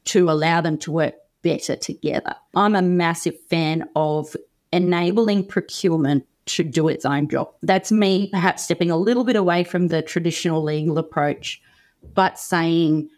to 0.07 0.29
allow 0.29 0.61
them 0.61 0.77
to 0.79 0.91
work 0.91 1.15
better 1.43 1.77
together. 1.77 2.35
I'm 2.57 2.75
a 2.75 2.83
massive 2.83 3.39
fan 3.49 3.89
of 3.95 4.35
enabling 4.73 5.47
procurement 5.47 6.27
to 6.47 6.65
do 6.65 6.89
its 6.89 7.05
own 7.05 7.29
job. 7.29 7.53
That's 7.63 7.93
me 7.93 8.29
perhaps 8.31 8.65
stepping 8.65 8.91
a 8.91 8.97
little 8.97 9.25
bit 9.25 9.37
away 9.37 9.65
from 9.65 9.89
the 9.89 10.03
traditional 10.03 10.63
legal 10.63 10.99
approach, 10.99 11.61
but 12.15 12.39
saying 12.39 13.09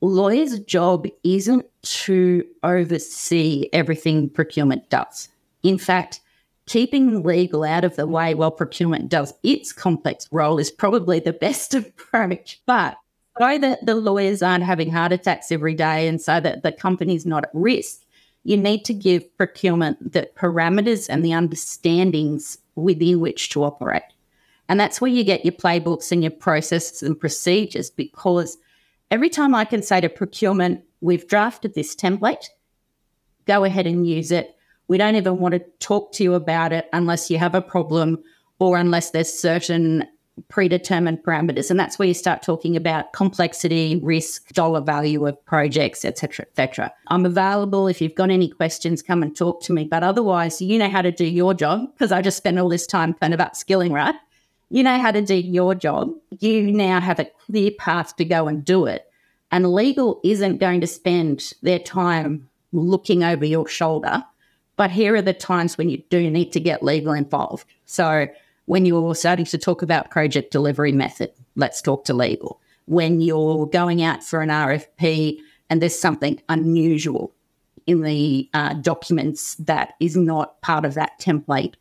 lawyers' 0.00 0.60
job 0.60 1.06
isn't 1.24 1.66
to 1.82 2.44
oversee 2.62 3.68
everything 3.72 4.28
procurement 4.28 4.88
does. 4.90 5.28
In 5.62 5.78
fact, 5.78 6.20
keeping 6.66 7.22
legal 7.22 7.64
out 7.64 7.84
of 7.84 7.96
the 7.96 8.06
way 8.06 8.34
while 8.34 8.50
procurement 8.50 9.08
does 9.08 9.32
its 9.42 9.72
complex 9.72 10.28
role 10.30 10.58
is 10.58 10.70
probably 10.70 11.20
the 11.20 11.32
best 11.46 11.74
approach. 11.74 12.60
But 12.66 12.98
so 13.38 13.58
that 13.58 13.84
the 13.84 13.94
lawyers 13.94 14.42
aren't 14.42 14.64
having 14.64 14.90
heart 14.90 15.12
attacks 15.12 15.52
every 15.52 15.74
day 15.74 16.08
and 16.08 16.20
so 16.20 16.40
that 16.40 16.62
the 16.62 16.72
company's 16.72 17.26
not 17.26 17.44
at 17.44 17.50
risk, 17.52 18.00
you 18.46 18.56
need 18.56 18.84
to 18.84 18.94
give 18.94 19.36
procurement 19.36 20.12
the 20.12 20.30
parameters 20.36 21.08
and 21.08 21.24
the 21.24 21.32
understandings 21.32 22.58
within 22.76 23.18
which 23.18 23.48
to 23.50 23.64
operate. 23.64 24.04
And 24.68 24.78
that's 24.78 25.00
where 25.00 25.10
you 25.10 25.24
get 25.24 25.44
your 25.44 25.52
playbooks 25.52 26.12
and 26.12 26.22
your 26.22 26.30
processes 26.30 27.02
and 27.02 27.18
procedures 27.18 27.90
because 27.90 28.56
every 29.10 29.30
time 29.30 29.52
I 29.52 29.64
can 29.64 29.82
say 29.82 30.00
to 30.00 30.08
procurement, 30.08 30.84
we've 31.00 31.26
drafted 31.26 31.74
this 31.74 31.96
template, 31.96 32.46
go 33.46 33.64
ahead 33.64 33.86
and 33.86 34.06
use 34.06 34.30
it. 34.30 34.56
We 34.86 34.96
don't 34.96 35.16
even 35.16 35.38
want 35.38 35.54
to 35.54 35.64
talk 35.80 36.12
to 36.12 36.22
you 36.22 36.34
about 36.34 36.72
it 36.72 36.88
unless 36.92 37.28
you 37.28 37.38
have 37.38 37.56
a 37.56 37.60
problem 37.60 38.22
or 38.60 38.76
unless 38.76 39.10
there's 39.10 39.32
certain 39.32 40.06
predetermined 40.48 41.22
parameters. 41.22 41.70
And 41.70 41.78
that's 41.80 41.98
where 41.98 42.08
you 42.08 42.14
start 42.14 42.42
talking 42.42 42.76
about 42.76 43.12
complexity, 43.12 44.00
risk, 44.02 44.52
dollar 44.52 44.80
value 44.80 45.26
of 45.26 45.42
projects, 45.46 46.04
etc., 46.04 46.46
etc. 46.46 46.92
I'm 47.08 47.24
available. 47.24 47.88
If 47.88 48.00
you've 48.00 48.14
got 48.14 48.30
any 48.30 48.48
questions, 48.48 49.02
come 49.02 49.22
and 49.22 49.36
talk 49.36 49.62
to 49.62 49.72
me. 49.72 49.84
But 49.84 50.02
otherwise, 50.02 50.60
you 50.60 50.78
know 50.78 50.90
how 50.90 51.02
to 51.02 51.12
do 51.12 51.24
your 51.26 51.54
job 51.54 51.92
because 51.92 52.12
I 52.12 52.22
just 52.22 52.36
spent 52.36 52.58
all 52.58 52.68
this 52.68 52.86
time 52.86 53.14
kind 53.14 53.32
of 53.32 53.40
upskilling, 53.40 53.92
right? 53.92 54.14
You 54.70 54.82
know 54.82 54.98
how 54.98 55.12
to 55.12 55.22
do 55.22 55.34
your 55.34 55.74
job. 55.74 56.12
You 56.38 56.72
now 56.72 57.00
have 57.00 57.20
a 57.20 57.30
clear 57.46 57.70
path 57.78 58.16
to 58.16 58.24
go 58.24 58.48
and 58.48 58.64
do 58.64 58.86
it. 58.86 59.10
And 59.50 59.72
legal 59.72 60.20
isn't 60.24 60.58
going 60.58 60.80
to 60.80 60.86
spend 60.86 61.52
their 61.62 61.78
time 61.78 62.48
looking 62.72 63.22
over 63.22 63.44
your 63.44 63.68
shoulder. 63.68 64.24
But 64.76 64.90
here 64.90 65.14
are 65.14 65.22
the 65.22 65.32
times 65.32 65.78
when 65.78 65.88
you 65.88 66.02
do 66.10 66.30
need 66.30 66.52
to 66.52 66.60
get 66.60 66.82
legal 66.82 67.12
involved. 67.12 67.66
So 67.86 68.26
when 68.66 68.84
you're 68.84 69.14
starting 69.14 69.46
to 69.46 69.58
talk 69.58 69.82
about 69.82 70.10
project 70.10 70.52
delivery 70.52 70.92
method, 70.92 71.32
let's 71.54 71.80
talk 71.80 72.04
to 72.04 72.14
legal. 72.14 72.60
When 72.84 73.20
you're 73.20 73.66
going 73.66 74.02
out 74.02 74.22
for 74.22 74.42
an 74.42 74.50
RFP 74.50 75.38
and 75.70 75.80
there's 75.80 75.98
something 75.98 76.40
unusual 76.48 77.32
in 77.86 78.02
the 78.02 78.48
uh, 78.52 78.74
documents 78.74 79.54
that 79.56 79.94
is 80.00 80.16
not 80.16 80.60
part 80.60 80.84
of 80.84 80.94
that 80.94 81.18
template 81.20 81.74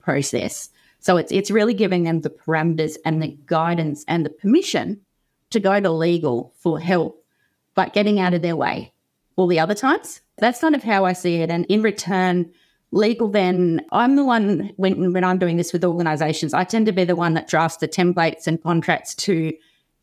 process. 0.00 0.70
So 0.98 1.16
it's 1.16 1.32
it's 1.32 1.50
really 1.50 1.74
giving 1.74 2.04
them 2.04 2.20
the 2.20 2.30
parameters 2.30 2.96
and 3.04 3.22
the 3.22 3.36
guidance 3.46 4.04
and 4.06 4.24
the 4.24 4.30
permission 4.30 5.00
to 5.50 5.60
go 5.60 5.80
to 5.80 5.90
legal 5.90 6.52
for 6.58 6.78
help, 6.78 7.24
but 7.74 7.92
getting 7.92 8.20
out 8.20 8.34
of 8.34 8.42
their 8.42 8.56
way 8.56 8.92
all 9.36 9.46
the 9.46 9.58
other 9.58 9.74
times. 9.74 10.20
That's 10.38 10.60
kind 10.60 10.74
of 10.74 10.82
how 10.82 11.04
I 11.04 11.12
see 11.12 11.36
it. 11.36 11.50
And 11.50 11.66
in 11.66 11.82
return, 11.82 12.52
legal 12.92 13.26
then 13.26 13.84
i'm 13.90 14.16
the 14.16 14.24
one 14.24 14.70
when, 14.76 15.12
when 15.12 15.24
i'm 15.24 15.38
doing 15.38 15.56
this 15.56 15.72
with 15.72 15.84
organizations 15.84 16.54
i 16.54 16.62
tend 16.62 16.86
to 16.86 16.92
be 16.92 17.04
the 17.04 17.16
one 17.16 17.34
that 17.34 17.48
drafts 17.48 17.78
the 17.78 17.88
templates 17.88 18.46
and 18.46 18.62
contracts 18.62 19.14
to 19.14 19.52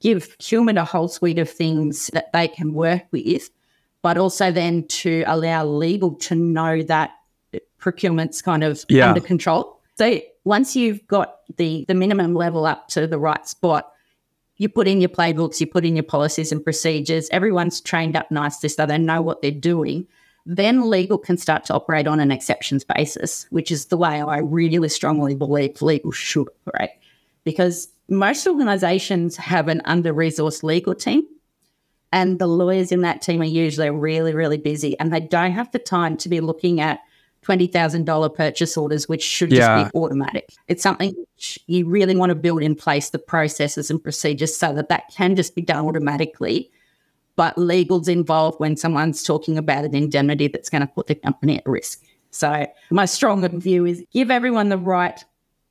give 0.01 0.35
human 0.39 0.77
a 0.77 0.83
whole 0.83 1.07
suite 1.07 1.39
of 1.39 1.49
things 1.49 2.07
that 2.13 2.33
they 2.33 2.47
can 2.47 2.73
work 2.73 3.03
with 3.11 3.49
but 4.01 4.17
also 4.17 4.51
then 4.51 4.85
to 4.87 5.23
allow 5.27 5.65
legal 5.65 6.15
to 6.15 6.35
know 6.35 6.81
that 6.81 7.11
procurement's 7.77 8.41
kind 8.41 8.63
of 8.63 8.83
yeah. 8.89 9.09
under 9.09 9.21
control 9.21 9.79
so 9.95 10.19
once 10.43 10.75
you've 10.75 11.05
got 11.07 11.37
the 11.57 11.85
the 11.87 11.93
minimum 11.93 12.33
level 12.33 12.65
up 12.65 12.87
to 12.87 13.05
the 13.05 13.19
right 13.19 13.47
spot 13.47 13.91
you 14.57 14.67
put 14.67 14.87
in 14.87 14.99
your 14.99 15.09
playbooks 15.09 15.61
you 15.61 15.67
put 15.67 15.85
in 15.85 15.95
your 15.95 16.03
policies 16.03 16.51
and 16.51 16.63
procedures 16.63 17.29
everyone's 17.29 17.79
trained 17.79 18.15
up 18.15 18.31
nicely 18.31 18.67
so 18.67 18.85
they 18.87 18.97
know 18.97 19.21
what 19.21 19.43
they're 19.43 19.51
doing 19.51 20.07
then 20.49 20.89
legal 20.89 21.19
can 21.19 21.37
start 21.37 21.63
to 21.65 21.75
operate 21.75 22.07
on 22.07 22.19
an 22.19 22.31
exceptions 22.31 22.83
basis, 22.83 23.45
which 23.51 23.69
is 23.69 23.85
the 23.85 23.97
way 23.97 24.19
I 24.19 24.39
really 24.39 24.89
strongly 24.89 25.35
believe 25.35 25.79
legal 25.83 26.11
should 26.11 26.47
operate. 26.65 26.89
Because 27.43 27.87
most 28.09 28.47
organizations 28.47 29.37
have 29.37 29.67
an 29.67 29.83
under 29.85 30.11
resourced 30.11 30.63
legal 30.63 30.95
team, 30.95 31.21
and 32.11 32.39
the 32.39 32.47
lawyers 32.47 32.91
in 32.91 33.01
that 33.01 33.21
team 33.21 33.41
are 33.41 33.45
usually 33.45 33.91
really, 33.91 34.33
really 34.33 34.57
busy, 34.57 34.97
and 34.99 35.13
they 35.13 35.19
don't 35.19 35.51
have 35.51 35.71
the 35.71 35.77
time 35.77 36.17
to 36.17 36.29
be 36.29 36.39
looking 36.39 36.81
at 36.81 36.99
$20,000 37.43 38.35
purchase 38.35 38.75
orders, 38.75 39.07
which 39.07 39.21
should 39.21 39.51
yeah. 39.51 39.83
just 39.83 39.93
be 39.93 39.99
automatic. 39.99 40.49
It's 40.67 40.81
something 40.81 41.13
which 41.15 41.59
you 41.67 41.87
really 41.87 42.15
want 42.15 42.31
to 42.31 42.35
build 42.35 42.63
in 42.63 42.73
place 42.73 43.11
the 43.11 43.19
processes 43.19 43.91
and 43.91 44.01
procedures 44.01 44.57
so 44.57 44.73
that 44.73 44.89
that 44.89 45.03
can 45.15 45.35
just 45.35 45.53
be 45.53 45.61
done 45.61 45.85
automatically 45.85 46.71
but 47.39 47.57
legal's 47.57 48.09
involved 48.09 48.59
when 48.59 48.75
someone's 48.75 49.23
talking 49.23 49.57
about 49.57 49.85
an 49.85 49.95
indemnity 49.95 50.49
that's 50.49 50.69
going 50.69 50.81
to 50.81 50.93
put 50.93 51.07
the 51.07 51.15
company 51.15 51.57
at 51.57 51.65
risk. 51.65 52.03
So 52.31 52.67
my 52.89 53.05
stronger 53.05 53.47
view 53.47 53.85
is 53.85 54.03
give 54.11 54.29
everyone 54.29 54.67
the 54.67 54.77
right 54.77 55.23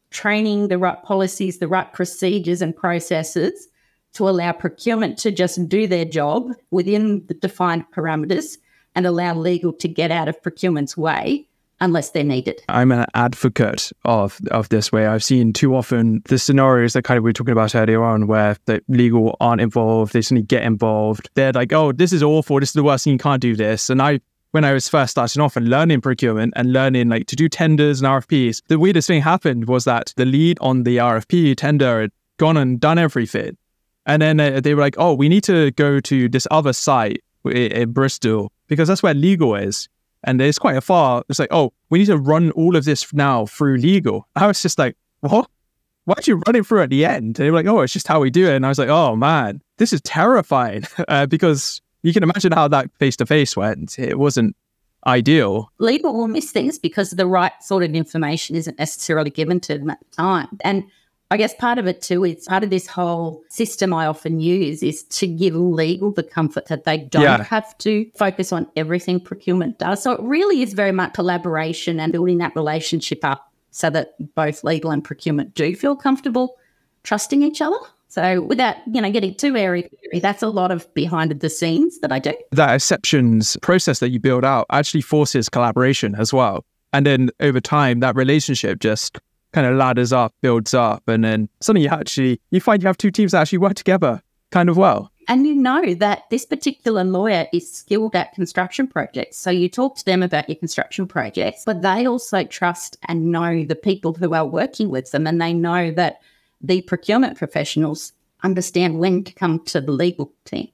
training, 0.09 0.68
the 0.68 0.78
right 0.78 1.02
policies, 1.02 1.59
the 1.59 1.68
right 1.68 1.92
procedures 1.92 2.62
and 2.62 2.74
processes 2.74 3.68
to 4.14 4.31
allow 4.31 4.52
procurement 4.52 5.18
to 5.18 5.31
just 5.31 5.68
do 5.68 5.87
their 5.87 6.07
job 6.07 6.52
within 6.70 7.26
the 7.26 7.35
defined 7.35 7.85
parameters 7.94 8.57
and 8.94 9.04
allow 9.04 9.35
legal 9.35 9.74
to 9.74 9.88
get 9.88 10.11
out 10.11 10.26
of 10.26 10.42
procurement's 10.42 10.96
way 10.96 11.46
unless 11.81 12.11
they're 12.11 12.25
needed. 12.25 12.62
I'm 12.69 12.93
an 12.93 13.07
advocate 13.14 13.93
of 14.05 14.41
of 14.51 14.69
this 14.69 14.93
way. 14.93 15.07
I've 15.07 15.25
seen 15.25 15.53
too 15.53 15.75
often 15.75 16.23
the 16.27 16.38
scenarios 16.38 16.93
that 16.93 17.03
kind 17.03 17.19
of 17.19 17.25
we 17.25 17.29
were 17.29 17.33
talking 17.33 17.53
about 17.53 17.75
earlier 17.75 18.03
on 18.03 18.27
where 18.27 18.57
the 18.67 18.83
legal 18.88 19.37
aren't 19.41 19.61
involved, 19.61 20.12
they 20.12 20.23
suddenly 20.23 20.43
get 20.43 20.62
involved. 20.62 21.31
They're 21.35 21.53
like, 21.53 21.73
oh, 21.73 21.93
this 21.93 22.12
is 22.12 22.23
awful, 22.23 22.61
this 22.61 22.71
is 22.71 22.75
the 22.75 22.85
worst 22.85 23.05
thing, 23.05 23.14
you 23.14 23.19
can't 23.19 23.43
do 23.43 23.57
this. 23.57 23.91
And 23.91 24.03
I 24.03 24.21
when 24.53 24.64
I 24.64 24.73
was 24.73 24.88
first 24.88 25.11
starting 25.11 25.43
off 25.43 25.57
and 25.57 25.69
learning 25.69 26.01
procurement 26.01 26.55
and 26.57 26.73
learning 26.73 27.09
like 27.09 27.27
to 27.27 27.37
do 27.37 27.49
tenders 27.49 28.01
and 28.01 28.09
RFPs, 28.09 28.62
the 28.69 28.79
weirdest 28.79 29.09
thing 29.09 29.23
happened 29.23 29.69
was 29.69 29.85
that 29.85 30.12
the 30.17 30.25
lead 30.25 30.59
on 30.61 30.85
the 30.85 30.97
RFP 30.97 31.57
tender 31.57 32.01
had 32.01 32.12
gone 32.38 32.57
and 32.57 32.81
done 32.81 32.99
everything. 32.99 33.57
And 34.07 34.23
then 34.23 34.41
uh, 34.41 34.61
they 34.61 34.75
were 34.75 34.81
like, 34.81 34.95
oh, 34.97 35.12
we 35.12 35.29
need 35.29 35.45
to 35.45 35.71
go 35.73 36.01
to 36.01 36.29
this 36.31 36.47
other 36.51 36.73
site 36.73 37.23
in, 37.45 37.53
in 37.53 37.93
Bristol 37.93 38.51
because 38.67 38.88
that's 38.88 39.03
where 39.03 39.12
legal 39.12 39.55
is. 39.55 39.88
And 40.24 40.40
it's 40.40 40.59
quite 40.59 40.76
a 40.76 40.81
far. 40.81 41.24
It's 41.28 41.38
like, 41.38 41.52
oh, 41.52 41.72
we 41.90 41.98
need 41.98 42.07
to 42.07 42.18
run 42.18 42.50
all 42.52 42.76
of 42.76 42.85
this 42.85 43.12
now 43.12 43.46
through 43.46 43.76
legal. 43.78 44.28
I 44.37 44.46
was 44.46 44.61
just 44.61 44.78
like, 44.78 44.96
what? 45.20 45.48
Why'd 46.04 46.26
you 46.26 46.42
run 46.46 46.57
it 46.57 46.66
through 46.66 46.83
at 46.83 46.90
the 46.90 47.04
end? 47.04 47.24
And 47.24 47.35
they 47.35 47.50
were 47.50 47.57
like, 47.57 47.66
oh, 47.66 47.81
it's 47.81 47.92
just 47.92 48.09
how 48.09 48.20
we 48.20 48.31
do 48.31 48.48
it. 48.48 48.57
And 48.57 48.64
I 48.64 48.70
was 48.70 48.78
like, 48.78 48.88
oh 48.88 49.14
man, 49.14 49.61
this 49.76 49.92
is 49.92 50.00
terrifying 50.02 50.85
uh, 51.09 51.26
because 51.26 51.83
you 52.02 52.12
can 52.12 52.22
imagine 52.22 52.52
how 52.52 52.68
that 52.68 52.90
face 52.98 53.16
to 53.16 53.26
face 53.26 53.57
went. 53.57 53.98
It 53.98 54.18
wasn't 54.18 54.57
ideal. 55.07 55.70
Legal 55.78 56.14
will 56.14 56.28
miss 56.28 56.50
things 56.50 56.78
because 56.78 57.11
the 57.11 57.26
right 57.26 57.52
sort 57.61 57.85
of 57.85 57.94
information 57.94 58.57
isn't 58.57 58.78
necessarily 58.78 59.31
given 59.31 59.61
to 59.61 59.78
them 59.78 59.90
at 59.90 59.98
the 60.00 60.16
time. 60.16 60.59
And 60.62 60.85
I 61.31 61.37
guess 61.37 61.55
part 61.55 61.79
of 61.79 61.87
it 61.87 62.01
too 62.01 62.25
is 62.25 62.47
part 62.47 62.64
of 62.64 62.71
this 62.71 62.87
whole 62.87 63.43
system 63.51 63.93
I 63.93 64.07
often 64.07 64.41
use 64.41 64.83
is 64.83 65.03
to 65.05 65.27
give 65.27 65.55
legal 65.55 66.11
the 66.11 66.23
comfort 66.23 66.67
that 66.67 66.85
they 66.85 66.99
don't 66.99 67.23
Yeah. 67.23 67.43
have 67.45 67.77
to 67.79 68.07
focus 68.17 68.51
on 68.51 68.67
everything 68.77 69.21
procurement 69.21 69.79
does. 69.79 70.03
So 70.03 70.12
it 70.12 70.21
really 70.23 70.62
is 70.62 70.73
very 70.73 70.93
much 70.93 71.12
collaboration 71.12 72.01
and 72.01 72.12
building 72.12 72.38
that 72.38 72.57
relationship 72.57 73.25
up 73.25 73.53
so 73.71 73.91
that 73.91 74.14
both 74.35 74.64
legal 74.64 74.91
and 74.91 75.05
procurement 75.05 75.55
do 75.55 75.77
feel 75.77 75.95
comfortable 75.97 76.57
trusting 77.03 77.43
each 77.43 77.61
other. 77.61 77.77
So 78.09 78.41
without, 78.41 78.77
you 78.91 79.03
know, 79.03 79.11
getting 79.11 79.35
too 79.35 79.55
airy, 79.55 79.91
that's 80.23 80.43
a 80.43 80.49
lot 80.49 80.71
of 80.71 80.93
behind 80.95 81.31
the 81.38 81.51
scenes 81.51 81.99
that 82.01 82.11
I 82.11 82.19
do. 82.21 82.33
that 82.53 82.75
exceptions 82.75 83.59
process 83.61 83.99
that 83.99 84.09
you 84.09 84.19
build 84.19 84.47
out 84.47 84.64
actually 84.71 85.03
forces 85.03 85.51
collaboration 85.51 86.14
as 86.14 86.33
well. 86.33 86.64
And 86.95 87.05
then 87.05 87.29
over 87.41 87.61
time, 87.61 88.01
that 88.01 88.17
relationship 88.17 88.79
just 88.81 89.19
kind 89.52 89.66
of 89.66 89.76
ladders 89.76 90.12
up, 90.12 90.34
builds 90.40 90.74
up, 90.74 91.06
and 91.08 91.24
then 91.24 91.48
suddenly 91.61 91.84
you 91.84 91.90
actually 91.90 92.40
you 92.50 92.61
find 92.61 92.82
you 92.82 92.87
have 92.87 92.98
two 92.98 93.11
teams 93.11 93.32
that 93.32 93.42
actually 93.42 93.58
work 93.58 93.74
together 93.74 94.22
kind 94.50 94.68
of 94.68 94.76
well. 94.76 95.11
And 95.30 95.46
you 95.46 95.54
know 95.54 95.92
that 95.94 96.22
this 96.30 96.46
particular 96.46 97.04
lawyer 97.04 97.46
is 97.52 97.70
skilled 97.70 98.16
at 98.16 98.32
construction 98.32 98.87
projects. 98.87 99.37
So 99.37 99.50
you 99.50 99.68
talk 99.68 99.96
to 99.98 100.04
them 100.04 100.22
about 100.22 100.48
your 100.48 100.56
construction 100.56 101.06
projects, 101.06 101.64
but 101.66 101.82
they 101.82 102.06
also 102.06 102.44
trust 102.44 102.96
and 103.08 103.30
know 103.30 103.62
the 103.62 103.74
people 103.74 104.14
who 104.14 104.32
are 104.32 104.46
working 104.46 104.88
with 104.88 105.11
them. 105.11 105.26
And 105.26 105.40
they 105.40 105.52
know 105.52 105.90
that 105.90 106.22
the 106.62 106.80
procurement 106.80 107.37
professionals 107.37 108.14
understand 108.42 108.98
when 108.98 109.22
to 109.24 109.32
come 109.34 109.61
to 109.66 109.82
the 109.82 109.92
legal 109.92 110.32
team. 110.46 110.68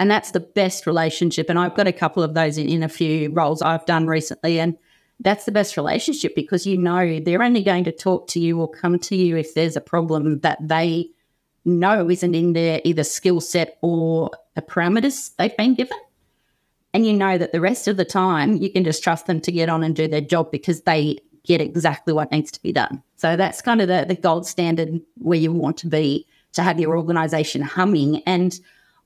And 0.00 0.10
that's 0.10 0.32
the 0.32 0.40
best 0.40 0.84
relationship. 0.84 1.48
And 1.48 1.56
I've 1.56 1.76
got 1.76 1.86
a 1.86 1.92
couple 1.92 2.24
of 2.24 2.34
those 2.34 2.58
in, 2.58 2.68
in 2.68 2.82
a 2.82 2.88
few 2.88 3.30
roles 3.30 3.62
I've 3.62 3.86
done 3.86 4.08
recently. 4.08 4.58
And 4.58 4.76
that's 5.22 5.44
the 5.44 5.52
best 5.52 5.76
relationship 5.76 6.34
because 6.34 6.66
you 6.66 6.76
know 6.76 7.20
they're 7.20 7.42
only 7.42 7.62
going 7.62 7.84
to 7.84 7.92
talk 7.92 8.26
to 8.28 8.40
you 8.40 8.60
or 8.60 8.68
come 8.68 8.98
to 8.98 9.16
you 9.16 9.36
if 9.36 9.54
there's 9.54 9.76
a 9.76 9.80
problem 9.80 10.40
that 10.40 10.58
they 10.60 11.10
know 11.64 12.10
isn't 12.10 12.34
in 12.34 12.52
their 12.52 12.80
either 12.84 13.04
skill 13.04 13.40
set 13.40 13.78
or 13.82 14.30
the 14.54 14.62
parameters 14.62 15.34
they've 15.36 15.56
been 15.56 15.74
given. 15.74 15.98
And 16.92 17.06
you 17.06 17.12
know 17.12 17.38
that 17.38 17.52
the 17.52 17.60
rest 17.60 17.88
of 17.88 17.96
the 17.96 18.04
time 18.04 18.56
you 18.56 18.70
can 18.70 18.84
just 18.84 19.02
trust 19.02 19.26
them 19.26 19.40
to 19.42 19.52
get 19.52 19.68
on 19.68 19.82
and 19.82 19.96
do 19.96 20.08
their 20.08 20.20
job 20.20 20.50
because 20.50 20.82
they 20.82 21.18
get 21.44 21.60
exactly 21.60 22.12
what 22.12 22.30
needs 22.30 22.50
to 22.52 22.62
be 22.62 22.72
done. 22.72 23.02
So 23.16 23.36
that's 23.36 23.62
kind 23.62 23.80
of 23.80 23.88
the, 23.88 24.04
the 24.06 24.14
gold 24.14 24.46
standard 24.46 25.00
where 25.16 25.38
you 25.38 25.52
want 25.52 25.76
to 25.78 25.86
be 25.86 26.26
to 26.52 26.62
have 26.62 26.78
your 26.78 26.96
organization 26.96 27.62
humming. 27.62 28.22
And 28.26 28.58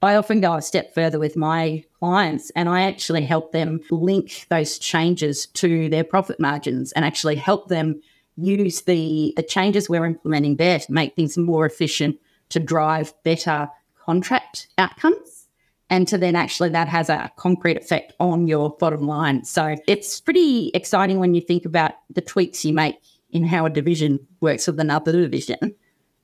I 0.03 0.17
often 0.17 0.41
go 0.41 0.55
a 0.55 0.63
step 0.63 0.95
further 0.95 1.19
with 1.19 1.37
my 1.37 1.85
clients 1.99 2.51
and 2.55 2.69
I 2.69 2.83
actually 2.83 3.25
help 3.25 3.53
them 3.53 3.81
link 3.91 4.47
those 4.51 4.79
changes 4.79 5.47
to 5.55 5.89
their 5.89 6.05
profit 6.05 6.39
margins 6.39 6.93
and 6.93 7.05
actually 7.05 7.37
help 7.37 7.69
them 7.69 8.03
use 8.37 8.83
the, 8.83 9.33
the 9.37 9.43
changes 9.43 9.89
we're 9.89 10.05
implementing 10.05 10.57
there 10.57 10.79
to 10.79 10.93
make 10.93 11.17
things 11.17 11.39
more 11.39 11.65
efficient, 11.65 12.21
to 12.51 12.61
drive 12.61 13.15
better 13.25 13.69
contract 14.05 14.69
outcomes, 14.77 15.49
and 15.89 16.07
to 16.09 16.19
then 16.19 16.37
actually 16.37 16.69
that 16.69 16.89
has 16.89 17.09
a 17.09 17.31
concrete 17.37 17.79
effect 17.79 18.13
on 18.21 18.47
your 18.47 18.77
bottom 18.79 19.07
line. 19.07 19.45
So 19.45 19.77
it's 19.89 20.21
pretty 20.21 20.71
exciting 20.75 21.19
when 21.19 21.35
you 21.35 21.41
think 21.41 21.65
about 21.65 21.93
the 22.11 22.21
tweaks 22.21 22.65
you 22.65 22.75
make 22.75 22.97
in 23.31 23.45
how 23.45 23.65
a 23.65 23.71
division 23.71 24.27
works 24.41 24.67
with 24.67 24.79
another 24.79 25.13
division 25.13 25.75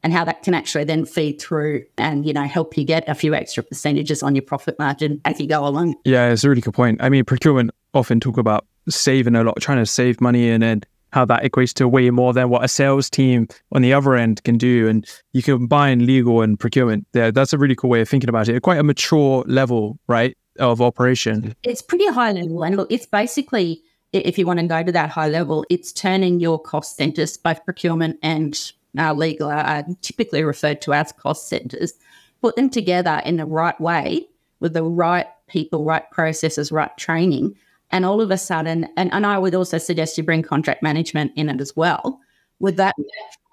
and 0.02 0.12
how 0.12 0.24
that 0.24 0.42
can 0.42 0.54
actually 0.54 0.84
then 0.84 1.04
feed 1.04 1.40
through 1.40 1.84
and 1.98 2.26
you 2.26 2.32
know 2.32 2.44
help 2.44 2.76
you 2.76 2.84
get 2.84 3.08
a 3.08 3.14
few 3.14 3.34
extra 3.34 3.62
percentages 3.62 4.22
on 4.22 4.34
your 4.34 4.42
profit 4.42 4.78
margin 4.78 5.20
as 5.24 5.40
you 5.40 5.46
go 5.46 5.66
along. 5.66 5.94
Yeah, 6.04 6.30
it's 6.30 6.44
a 6.44 6.48
really 6.48 6.60
good 6.60 6.74
point. 6.74 7.02
I 7.02 7.08
mean, 7.08 7.24
procurement 7.24 7.70
often 7.94 8.20
talk 8.20 8.38
about 8.38 8.66
saving 8.88 9.34
a 9.36 9.44
lot, 9.44 9.60
trying 9.60 9.78
to 9.78 9.86
save 9.86 10.20
money, 10.20 10.50
and 10.50 10.62
then 10.62 10.82
how 11.12 11.24
that 11.26 11.42
equates 11.42 11.74
to 11.74 11.86
way 11.86 12.08
more 12.10 12.32
than 12.32 12.48
what 12.48 12.64
a 12.64 12.68
sales 12.68 13.10
team 13.10 13.46
on 13.72 13.82
the 13.82 13.92
other 13.92 14.14
end 14.14 14.42
can 14.44 14.56
do. 14.56 14.88
And 14.88 15.06
you 15.32 15.42
combine 15.42 16.06
legal 16.06 16.40
and 16.40 16.58
procurement. 16.58 17.06
Yeah, 17.12 17.30
that's 17.30 17.52
a 17.52 17.58
really 17.58 17.76
cool 17.76 17.90
way 17.90 18.00
of 18.00 18.08
thinking 18.08 18.30
about 18.30 18.48
it. 18.48 18.62
Quite 18.62 18.78
a 18.78 18.82
mature 18.82 19.44
level, 19.46 19.98
right, 20.08 20.36
of 20.58 20.80
operation. 20.80 21.54
It's 21.62 21.82
pretty 21.82 22.06
high 22.08 22.32
level 22.32 22.64
and 22.64 22.76
look, 22.76 22.90
it's 22.90 23.06
basically 23.06 23.82
if 24.12 24.38
you 24.38 24.46
want 24.46 24.60
to 24.60 24.66
go 24.66 24.82
to 24.82 24.92
that 24.92 25.10
high 25.10 25.28
level, 25.28 25.64
it's 25.70 25.92
turning 25.92 26.38
your 26.38 26.58
cost 26.58 26.96
centers, 26.96 27.36
both 27.36 27.64
procurement 27.64 28.18
and 28.22 28.72
uh, 28.98 29.12
legal 29.14 29.48
are, 29.48 29.64
are 29.64 29.84
typically 30.00 30.42
referred 30.42 30.80
to 30.82 30.92
as 30.92 31.12
cost 31.12 31.48
centers, 31.48 31.94
put 32.40 32.56
them 32.56 32.70
together 32.70 33.22
in 33.24 33.36
the 33.36 33.46
right 33.46 33.80
way 33.80 34.26
with 34.60 34.74
the 34.74 34.84
right 34.84 35.26
people, 35.48 35.84
right 35.84 36.08
processes, 36.10 36.72
right 36.72 36.96
training. 36.96 37.54
And 37.90 38.06
all 38.06 38.20
of 38.20 38.30
a 38.30 38.38
sudden, 38.38 38.88
and, 38.96 39.12
and 39.12 39.26
I 39.26 39.38
would 39.38 39.54
also 39.54 39.78
suggest 39.78 40.16
you 40.16 40.24
bring 40.24 40.42
contract 40.42 40.82
management 40.82 41.32
in 41.36 41.48
it 41.48 41.60
as 41.60 41.76
well. 41.76 42.20
With 42.58 42.76
that 42.76 42.94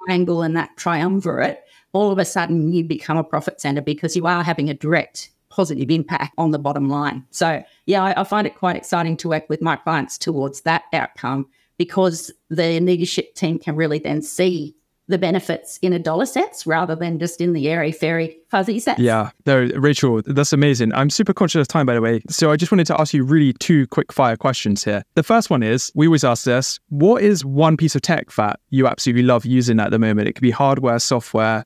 triangle 0.06 0.42
and 0.42 0.56
that 0.56 0.70
triumvirate, 0.78 1.62
all 1.94 2.12
of 2.12 2.20
a 2.20 2.26
sudden 2.26 2.72
you 2.72 2.84
become 2.84 3.18
a 3.18 3.24
profit 3.24 3.60
center 3.60 3.82
because 3.82 4.16
you 4.16 4.28
are 4.28 4.44
having 4.44 4.70
a 4.70 4.74
direct 4.74 5.32
positive 5.50 5.90
impact 5.90 6.34
on 6.38 6.52
the 6.52 6.60
bottom 6.60 6.90
line. 6.90 7.26
So, 7.32 7.64
yeah, 7.86 8.04
I, 8.04 8.22
I 8.22 8.24
find 8.24 8.46
it 8.46 8.56
quite 8.56 8.76
exciting 8.76 9.18
to 9.18 9.30
work 9.30 9.50
with 9.50 9.62
my 9.62 9.76
clients 9.76 10.18
towards 10.18 10.62
that 10.62 10.84
outcome 10.94 11.48
because 11.78 12.32
the 12.50 12.80
leadership 12.80 13.34
team 13.34 13.58
can 13.58 13.76
really 13.76 14.00
then 14.00 14.22
see 14.22 14.76
the 15.10 15.18
benefits 15.18 15.78
in 15.82 15.92
a 15.92 16.00
dollar 16.00 16.26
sense 16.26 16.66
rather 16.66 16.96
than 16.96 17.20
just 17.20 17.42
in 17.42 17.54
the 17.54 17.68
airy 17.68 17.92
fairy 17.92 18.38
fuzzy 18.50 18.80
sense. 18.80 19.00
Yeah, 19.00 19.32
no, 19.46 19.68
Rachelle, 19.70 20.24
that's 20.26 20.54
amazing. 20.54 20.94
I'm 20.94 21.10
super 21.10 21.34
conscious 21.34 21.62
of 21.62 21.68
time, 21.68 21.86
by 21.86 21.96
the 21.96 22.02
way. 22.02 22.22
So 22.30 22.52
I 22.52 22.56
just 22.56 22.72
wanted 22.72 22.88
to 22.88 23.02
ask 23.02 23.14
you 23.14 23.24
really 23.24 23.54
two 23.54 23.88
quick 23.88 24.14
fire 24.14 24.38
questions 24.38 24.84
here. 24.84 25.04
The 25.16 25.24
first 25.24 25.50
one 25.50 25.64
is 25.64 25.92
we 25.96 26.08
always 26.08 26.24
ask 26.24 26.46
this 26.46 26.80
what 26.90 27.24
is 27.24 27.44
one 27.44 27.76
piece 27.76 27.96
of 27.96 28.02
tech 28.02 28.32
that 28.34 28.60
you 28.70 28.88
absolutely 28.88 29.24
love 29.24 29.46
using 29.46 29.80
at 29.80 29.92
the 29.92 30.00
moment? 30.00 30.28
It 30.28 30.34
could 30.34 30.42
be 30.42 30.52
hardware, 30.52 31.00
software, 31.00 31.66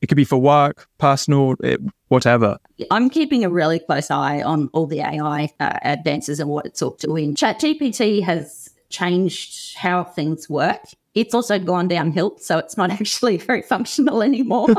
it 0.00 0.06
could 0.06 0.16
be 0.16 0.24
for 0.24 0.38
work, 0.38 0.88
personal, 0.98 1.56
it, 1.60 1.80
whatever. 2.08 2.58
I'm 2.90 3.10
keeping 3.10 3.44
a 3.44 3.50
really 3.50 3.80
close 3.80 4.10
eye 4.10 4.42
on 4.42 4.70
all 4.72 4.86
the 4.86 5.00
AI 5.00 5.50
uh, 5.60 5.78
advances 5.82 6.40
and 6.40 6.48
what 6.48 6.66
it's 6.66 6.80
all 6.80 6.96
doing. 6.98 7.34
ChatGPT 7.34 8.22
has 8.22 8.70
changed 8.90 9.76
how 9.76 10.04
things 10.04 10.48
work. 10.48 10.80
It's 11.18 11.34
also 11.34 11.58
gone 11.58 11.88
downhill, 11.88 12.36
so 12.38 12.58
it's 12.58 12.76
not 12.76 12.90
actually 13.00 13.38
very 13.38 13.62
functional 13.62 14.22
anymore. 14.22 14.68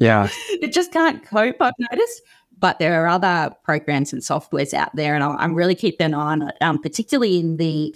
Yeah. 0.00 0.30
it 0.48 0.72
just 0.72 0.90
can't 0.90 1.22
cope, 1.22 1.56
I've 1.60 1.74
noticed. 1.78 2.22
But 2.58 2.78
there 2.78 3.04
are 3.04 3.08
other 3.08 3.54
programs 3.62 4.10
and 4.14 4.22
softwares 4.22 4.72
out 4.72 4.88
there, 4.96 5.14
and 5.14 5.22
I'm 5.22 5.54
really 5.54 5.74
keeping 5.74 6.06
an 6.06 6.14
eye 6.14 6.32
on 6.32 6.42
it, 6.48 6.54
um, 6.62 6.78
particularly 6.80 7.38
in 7.38 7.58
the 7.58 7.94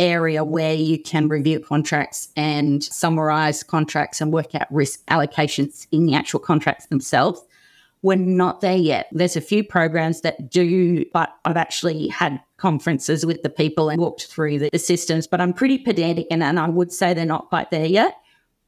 area 0.00 0.42
where 0.42 0.74
you 0.74 1.00
can 1.00 1.28
review 1.28 1.60
contracts 1.60 2.30
and 2.36 2.82
summarize 2.82 3.62
contracts 3.62 4.20
and 4.20 4.32
work 4.32 4.52
out 4.56 4.66
risk 4.72 5.06
allocations 5.06 5.86
in 5.92 6.06
the 6.06 6.14
actual 6.14 6.40
contracts 6.40 6.86
themselves. 6.86 7.40
We're 8.02 8.16
not 8.16 8.60
there 8.60 8.76
yet. 8.76 9.08
There's 9.12 9.36
a 9.36 9.40
few 9.40 9.64
programs 9.64 10.20
that 10.20 10.50
do, 10.50 11.04
but 11.12 11.34
I've 11.44 11.56
actually 11.56 12.08
had 12.08 12.40
conferences 12.56 13.26
with 13.26 13.42
the 13.42 13.50
people 13.50 13.88
and 13.88 14.00
walked 14.00 14.26
through 14.26 14.58
the, 14.60 14.70
the 14.72 14.78
systems, 14.78 15.26
but 15.26 15.40
I'm 15.40 15.52
pretty 15.52 15.78
pedantic 15.78 16.26
and, 16.30 16.42
and 16.42 16.58
I 16.60 16.68
would 16.68 16.92
say 16.92 17.14
they're 17.14 17.24
not 17.24 17.48
quite 17.48 17.70
there 17.70 17.86
yet, 17.86 18.16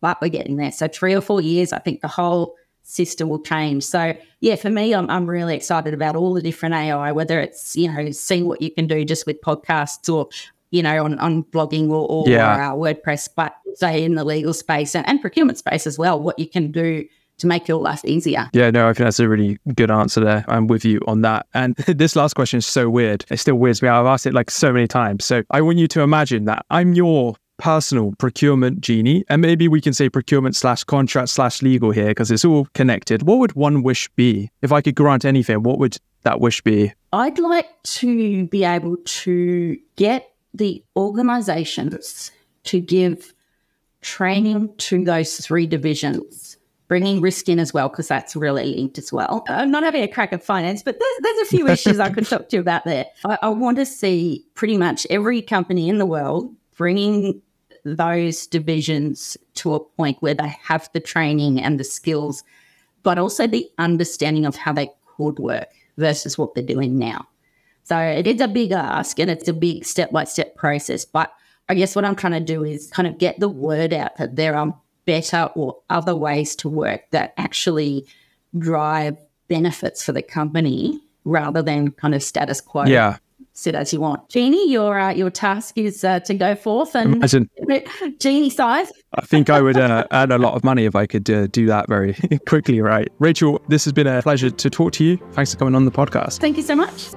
but 0.01 0.21
we're 0.21 0.29
getting 0.29 0.57
there. 0.57 0.73
So, 0.73 0.89
three 0.89 1.15
or 1.15 1.21
four 1.21 1.41
years, 1.41 1.73
I 1.73 1.79
think 1.79 2.01
the 2.01 2.09
whole 2.09 2.55
system 2.83 3.29
will 3.29 3.43
change. 3.43 3.85
So, 3.85 4.17
yeah, 4.41 4.57
for 4.57 4.71
me, 4.71 4.95
I'm, 4.95 5.09
I'm 5.11 5.29
really 5.31 5.55
excited 5.55 5.95
about 5.95 6.17
all 6.17 6.35
the 6.35 6.43
different 6.43 6.75
AI, 6.75 7.13
whether 7.13 7.39
it's, 7.41 7.77
you 7.77 7.93
know, 7.93 8.11
seeing 8.11 8.47
what 8.47 8.61
you 8.61 8.71
can 8.71 8.87
do 8.89 9.05
just 9.05 9.27
with 9.27 9.41
podcasts 9.43 10.13
or, 10.13 10.29
you 10.71 10.83
know, 10.83 11.05
on, 11.05 11.19
on 11.21 11.45
blogging 11.45 11.89
or, 11.91 12.07
or 12.09 12.29
Yeah. 12.29 12.73
uh, 12.73 12.75
WordPress, 12.75 13.29
but 13.37 13.55
say 13.75 14.03
in 14.03 14.15
the 14.17 14.25
legal 14.25 14.53
space 14.55 14.97
and, 14.97 15.07
and 15.09 15.21
procurement 15.21 15.59
space 15.59 15.87
as 15.87 15.99
well, 15.99 16.21
what 16.21 16.39
you 16.39 16.49
can 16.49 16.73
do 16.73 17.07
to 17.41 17.47
make 17.47 17.69
your 17.69 17.81
life 17.81 18.05
easier. 18.05 18.49
Yeah, 18.53 18.71
no, 18.71 18.89
I 18.89 18.93
think 18.93 19.05
that's 19.07 19.21
a 19.21 19.29
really 19.29 19.59
good 19.75 19.91
answer 19.91 20.21
there. 20.21 20.45
I'm 20.49 20.67
with 20.67 20.85
you 20.85 21.01
on 21.07 21.23
that. 21.23 21.47
And 21.55 21.75
this 21.87 22.17
last 22.17 22.35
question 22.35 22.59
is 22.59 22.67
so 22.67 22.89
weird. 22.89 23.25
It 23.31 23.39
still 23.39 23.57
weirds 23.57 23.83
me 23.83 23.89
out. 23.89 24.01
I've 24.01 24.13
asked 24.13 24.27
it 24.27 24.35
like 24.35 24.51
so 24.51 24.73
many 24.73 24.87
times. 24.87 25.25
So 25.25 25.43
I 25.51 25.61
want 25.61 25.79
you 25.79 25.89
to 25.89 26.03
imagine 26.03 26.45
that 26.47 26.65
I'm 26.71 26.95
your 26.95 27.37
personal 27.61 28.13
procurement 28.19 28.81
genie, 28.81 29.23
and 29.29 29.43
maybe 29.43 29.69
we 29.69 29.81
can 29.81 29.93
say 29.93 30.09
procurement 30.09 30.57
slash 30.57 30.83
contract 30.83 31.29
slash 31.29 31.61
legal 31.61 31.91
here 31.91 32.09
because 32.09 32.31
it's 32.31 32.45
all 32.45 32.67
connected. 32.75 33.23
What 33.23 33.39
would 33.39 33.53
one 33.53 33.83
wish 33.83 34.09
be? 34.17 34.51
If 34.63 34.73
I 34.73 34.81
could 34.81 34.95
grant 34.95 35.25
anything, 35.25 35.63
what 35.63 35.79
would 35.79 35.99
that 36.23 36.41
wish 36.41 36.63
be? 36.63 36.93
I'd 37.13 37.39
like 37.39 37.69
to 37.83 38.47
be 38.47 38.65
able 38.65 38.97
to 38.97 39.77
get 39.97 40.33
the 40.55 40.83
organizations 40.97 42.31
to 42.65 42.81
give 42.81 43.35
training 44.01 44.75
to 44.79 45.05
those 45.05 45.37
three 45.39 45.67
divisions, 45.67 46.50
bringing 46.91 47.21
risk 47.21 47.49
in 47.49 47.61
as 47.61 47.73
well, 47.73 47.89
because 47.89 48.09
that's 48.09 48.35
really 48.35 48.75
linked 48.75 48.99
as 48.99 49.13
well. 49.13 49.45
I'm 49.49 49.71
not 49.71 49.85
having 49.85 50.03
a 50.03 50.09
crack 50.09 50.33
at 50.33 50.43
finance, 50.43 50.83
but 50.83 50.99
there's, 50.99 51.17
there's 51.21 51.39
a 51.39 51.45
few 51.45 51.69
issues 51.69 52.01
I 52.01 52.11
could 52.11 52.27
talk 52.27 52.49
to 52.49 52.57
you 52.57 52.61
about 52.61 52.85
there. 52.85 53.07
I, 53.25 53.39
I 53.43 53.49
want 53.51 53.79
to 53.79 53.87
see 53.87 54.45
pretty 54.57 54.77
much 54.77 55.07
every 55.09 55.41
company 55.41 55.89
in 55.89 55.99
the 55.99 56.05
world 56.05 56.53
bringing 56.77 57.43
those 57.85 58.49
divisions 58.49 59.37
to 59.55 59.75
a 59.75 59.79
point 59.79 60.17
where 60.19 60.35
they 60.35 60.53
have 60.65 60.91
the 60.93 60.99
training 60.99 61.61
and 61.61 61.79
the 61.79 61.85
skills, 61.85 62.43
but 63.05 63.19
also 63.19 63.47
the 63.47 63.71
understanding 63.79 64.45
of 64.45 64.57
how 64.57 64.73
they 64.73 64.91
could 65.17 65.39
work 65.39 65.69
versus 65.97 66.37
what 66.37 66.57
they're 66.57 66.65
doing 66.65 66.99
now. 66.99 67.25
So 67.85 67.97
it 67.97 68.27
is 68.27 68.41
a 68.41 68.49
big 68.49 68.73
ask 68.73 69.21
and 69.21 69.31
it's 69.31 69.47
a 69.47 69.53
big 69.53 69.85
step 69.85 70.11
by 70.11 70.25
step 70.25 70.57
process. 70.57 71.05
But 71.05 71.33
I 71.69 71.75
guess 71.75 71.95
what 71.95 72.05
I'm 72.05 72.17
trying 72.17 72.33
to 72.33 72.41
do 72.41 72.65
is 72.65 72.91
kind 72.91 73.07
of 73.07 73.17
get 73.17 73.39
the 73.39 73.49
word 73.49 73.93
out 73.93 74.17
that 74.17 74.35
there 74.35 74.57
are 74.57 74.75
better 75.05 75.51
or 75.55 75.77
other 75.91 76.15
ways 76.15 76.55
to 76.57 76.69
work 76.69 77.03
that 77.11 77.35
actually 77.37 78.07
drive 78.59 79.17
benefits 79.49 80.05
for 80.05 80.13
the 80.13 80.23
company 80.23 81.01
rather 81.25 81.63
than 81.63 81.91
kind 81.93 82.15
of 82.15 82.23
status 82.23 82.61
quo. 82.61 82.85
Yeah. 82.85 83.19
Sit 83.53 83.75
as 83.75 83.93
you 83.93 84.01
want. 84.01 84.29
genie, 84.29 84.71
your 84.71 84.99
uh, 84.99 85.11
your 85.11 85.29
task 85.29 85.77
is 85.77 86.05
uh, 86.05 86.21
to 86.21 86.35
go 86.35 86.55
forth 86.55 86.95
and 86.95 87.17
Imagine. 87.17 87.51
Jeannie 88.19 88.49
size. 88.49 88.91
I 89.13 89.23
think 89.23 89.51
I 89.51 89.61
would 89.61 89.77
uh, 89.77 90.07
earn 90.13 90.31
a 90.31 90.39
lot 90.39 90.55
of 90.55 90.65
money 90.65 90.85
if 90.85 90.95
I 90.95 91.07
could 91.07 91.29
uh, 91.29 91.47
do 91.49 91.67
that 91.67 91.89
very 91.89 92.15
quickly, 92.49 92.81
right? 92.81 93.09
Rachelle, 93.19 93.59
this 93.69 93.85
has 93.85 93.93
been 93.93 94.07
a 94.07 94.23
pleasure 94.23 94.51
to 94.51 94.71
talk 94.71 94.93
to 94.93 95.05
you. 95.05 95.19
Thanks 95.33 95.53
for 95.53 95.59
coming 95.59 95.75
on 95.75 95.85
the 95.85 95.91
podcast. 95.91 96.39
Thank 96.39 96.57
you 96.57 96.63
so 96.63 96.77
much. 96.77 97.11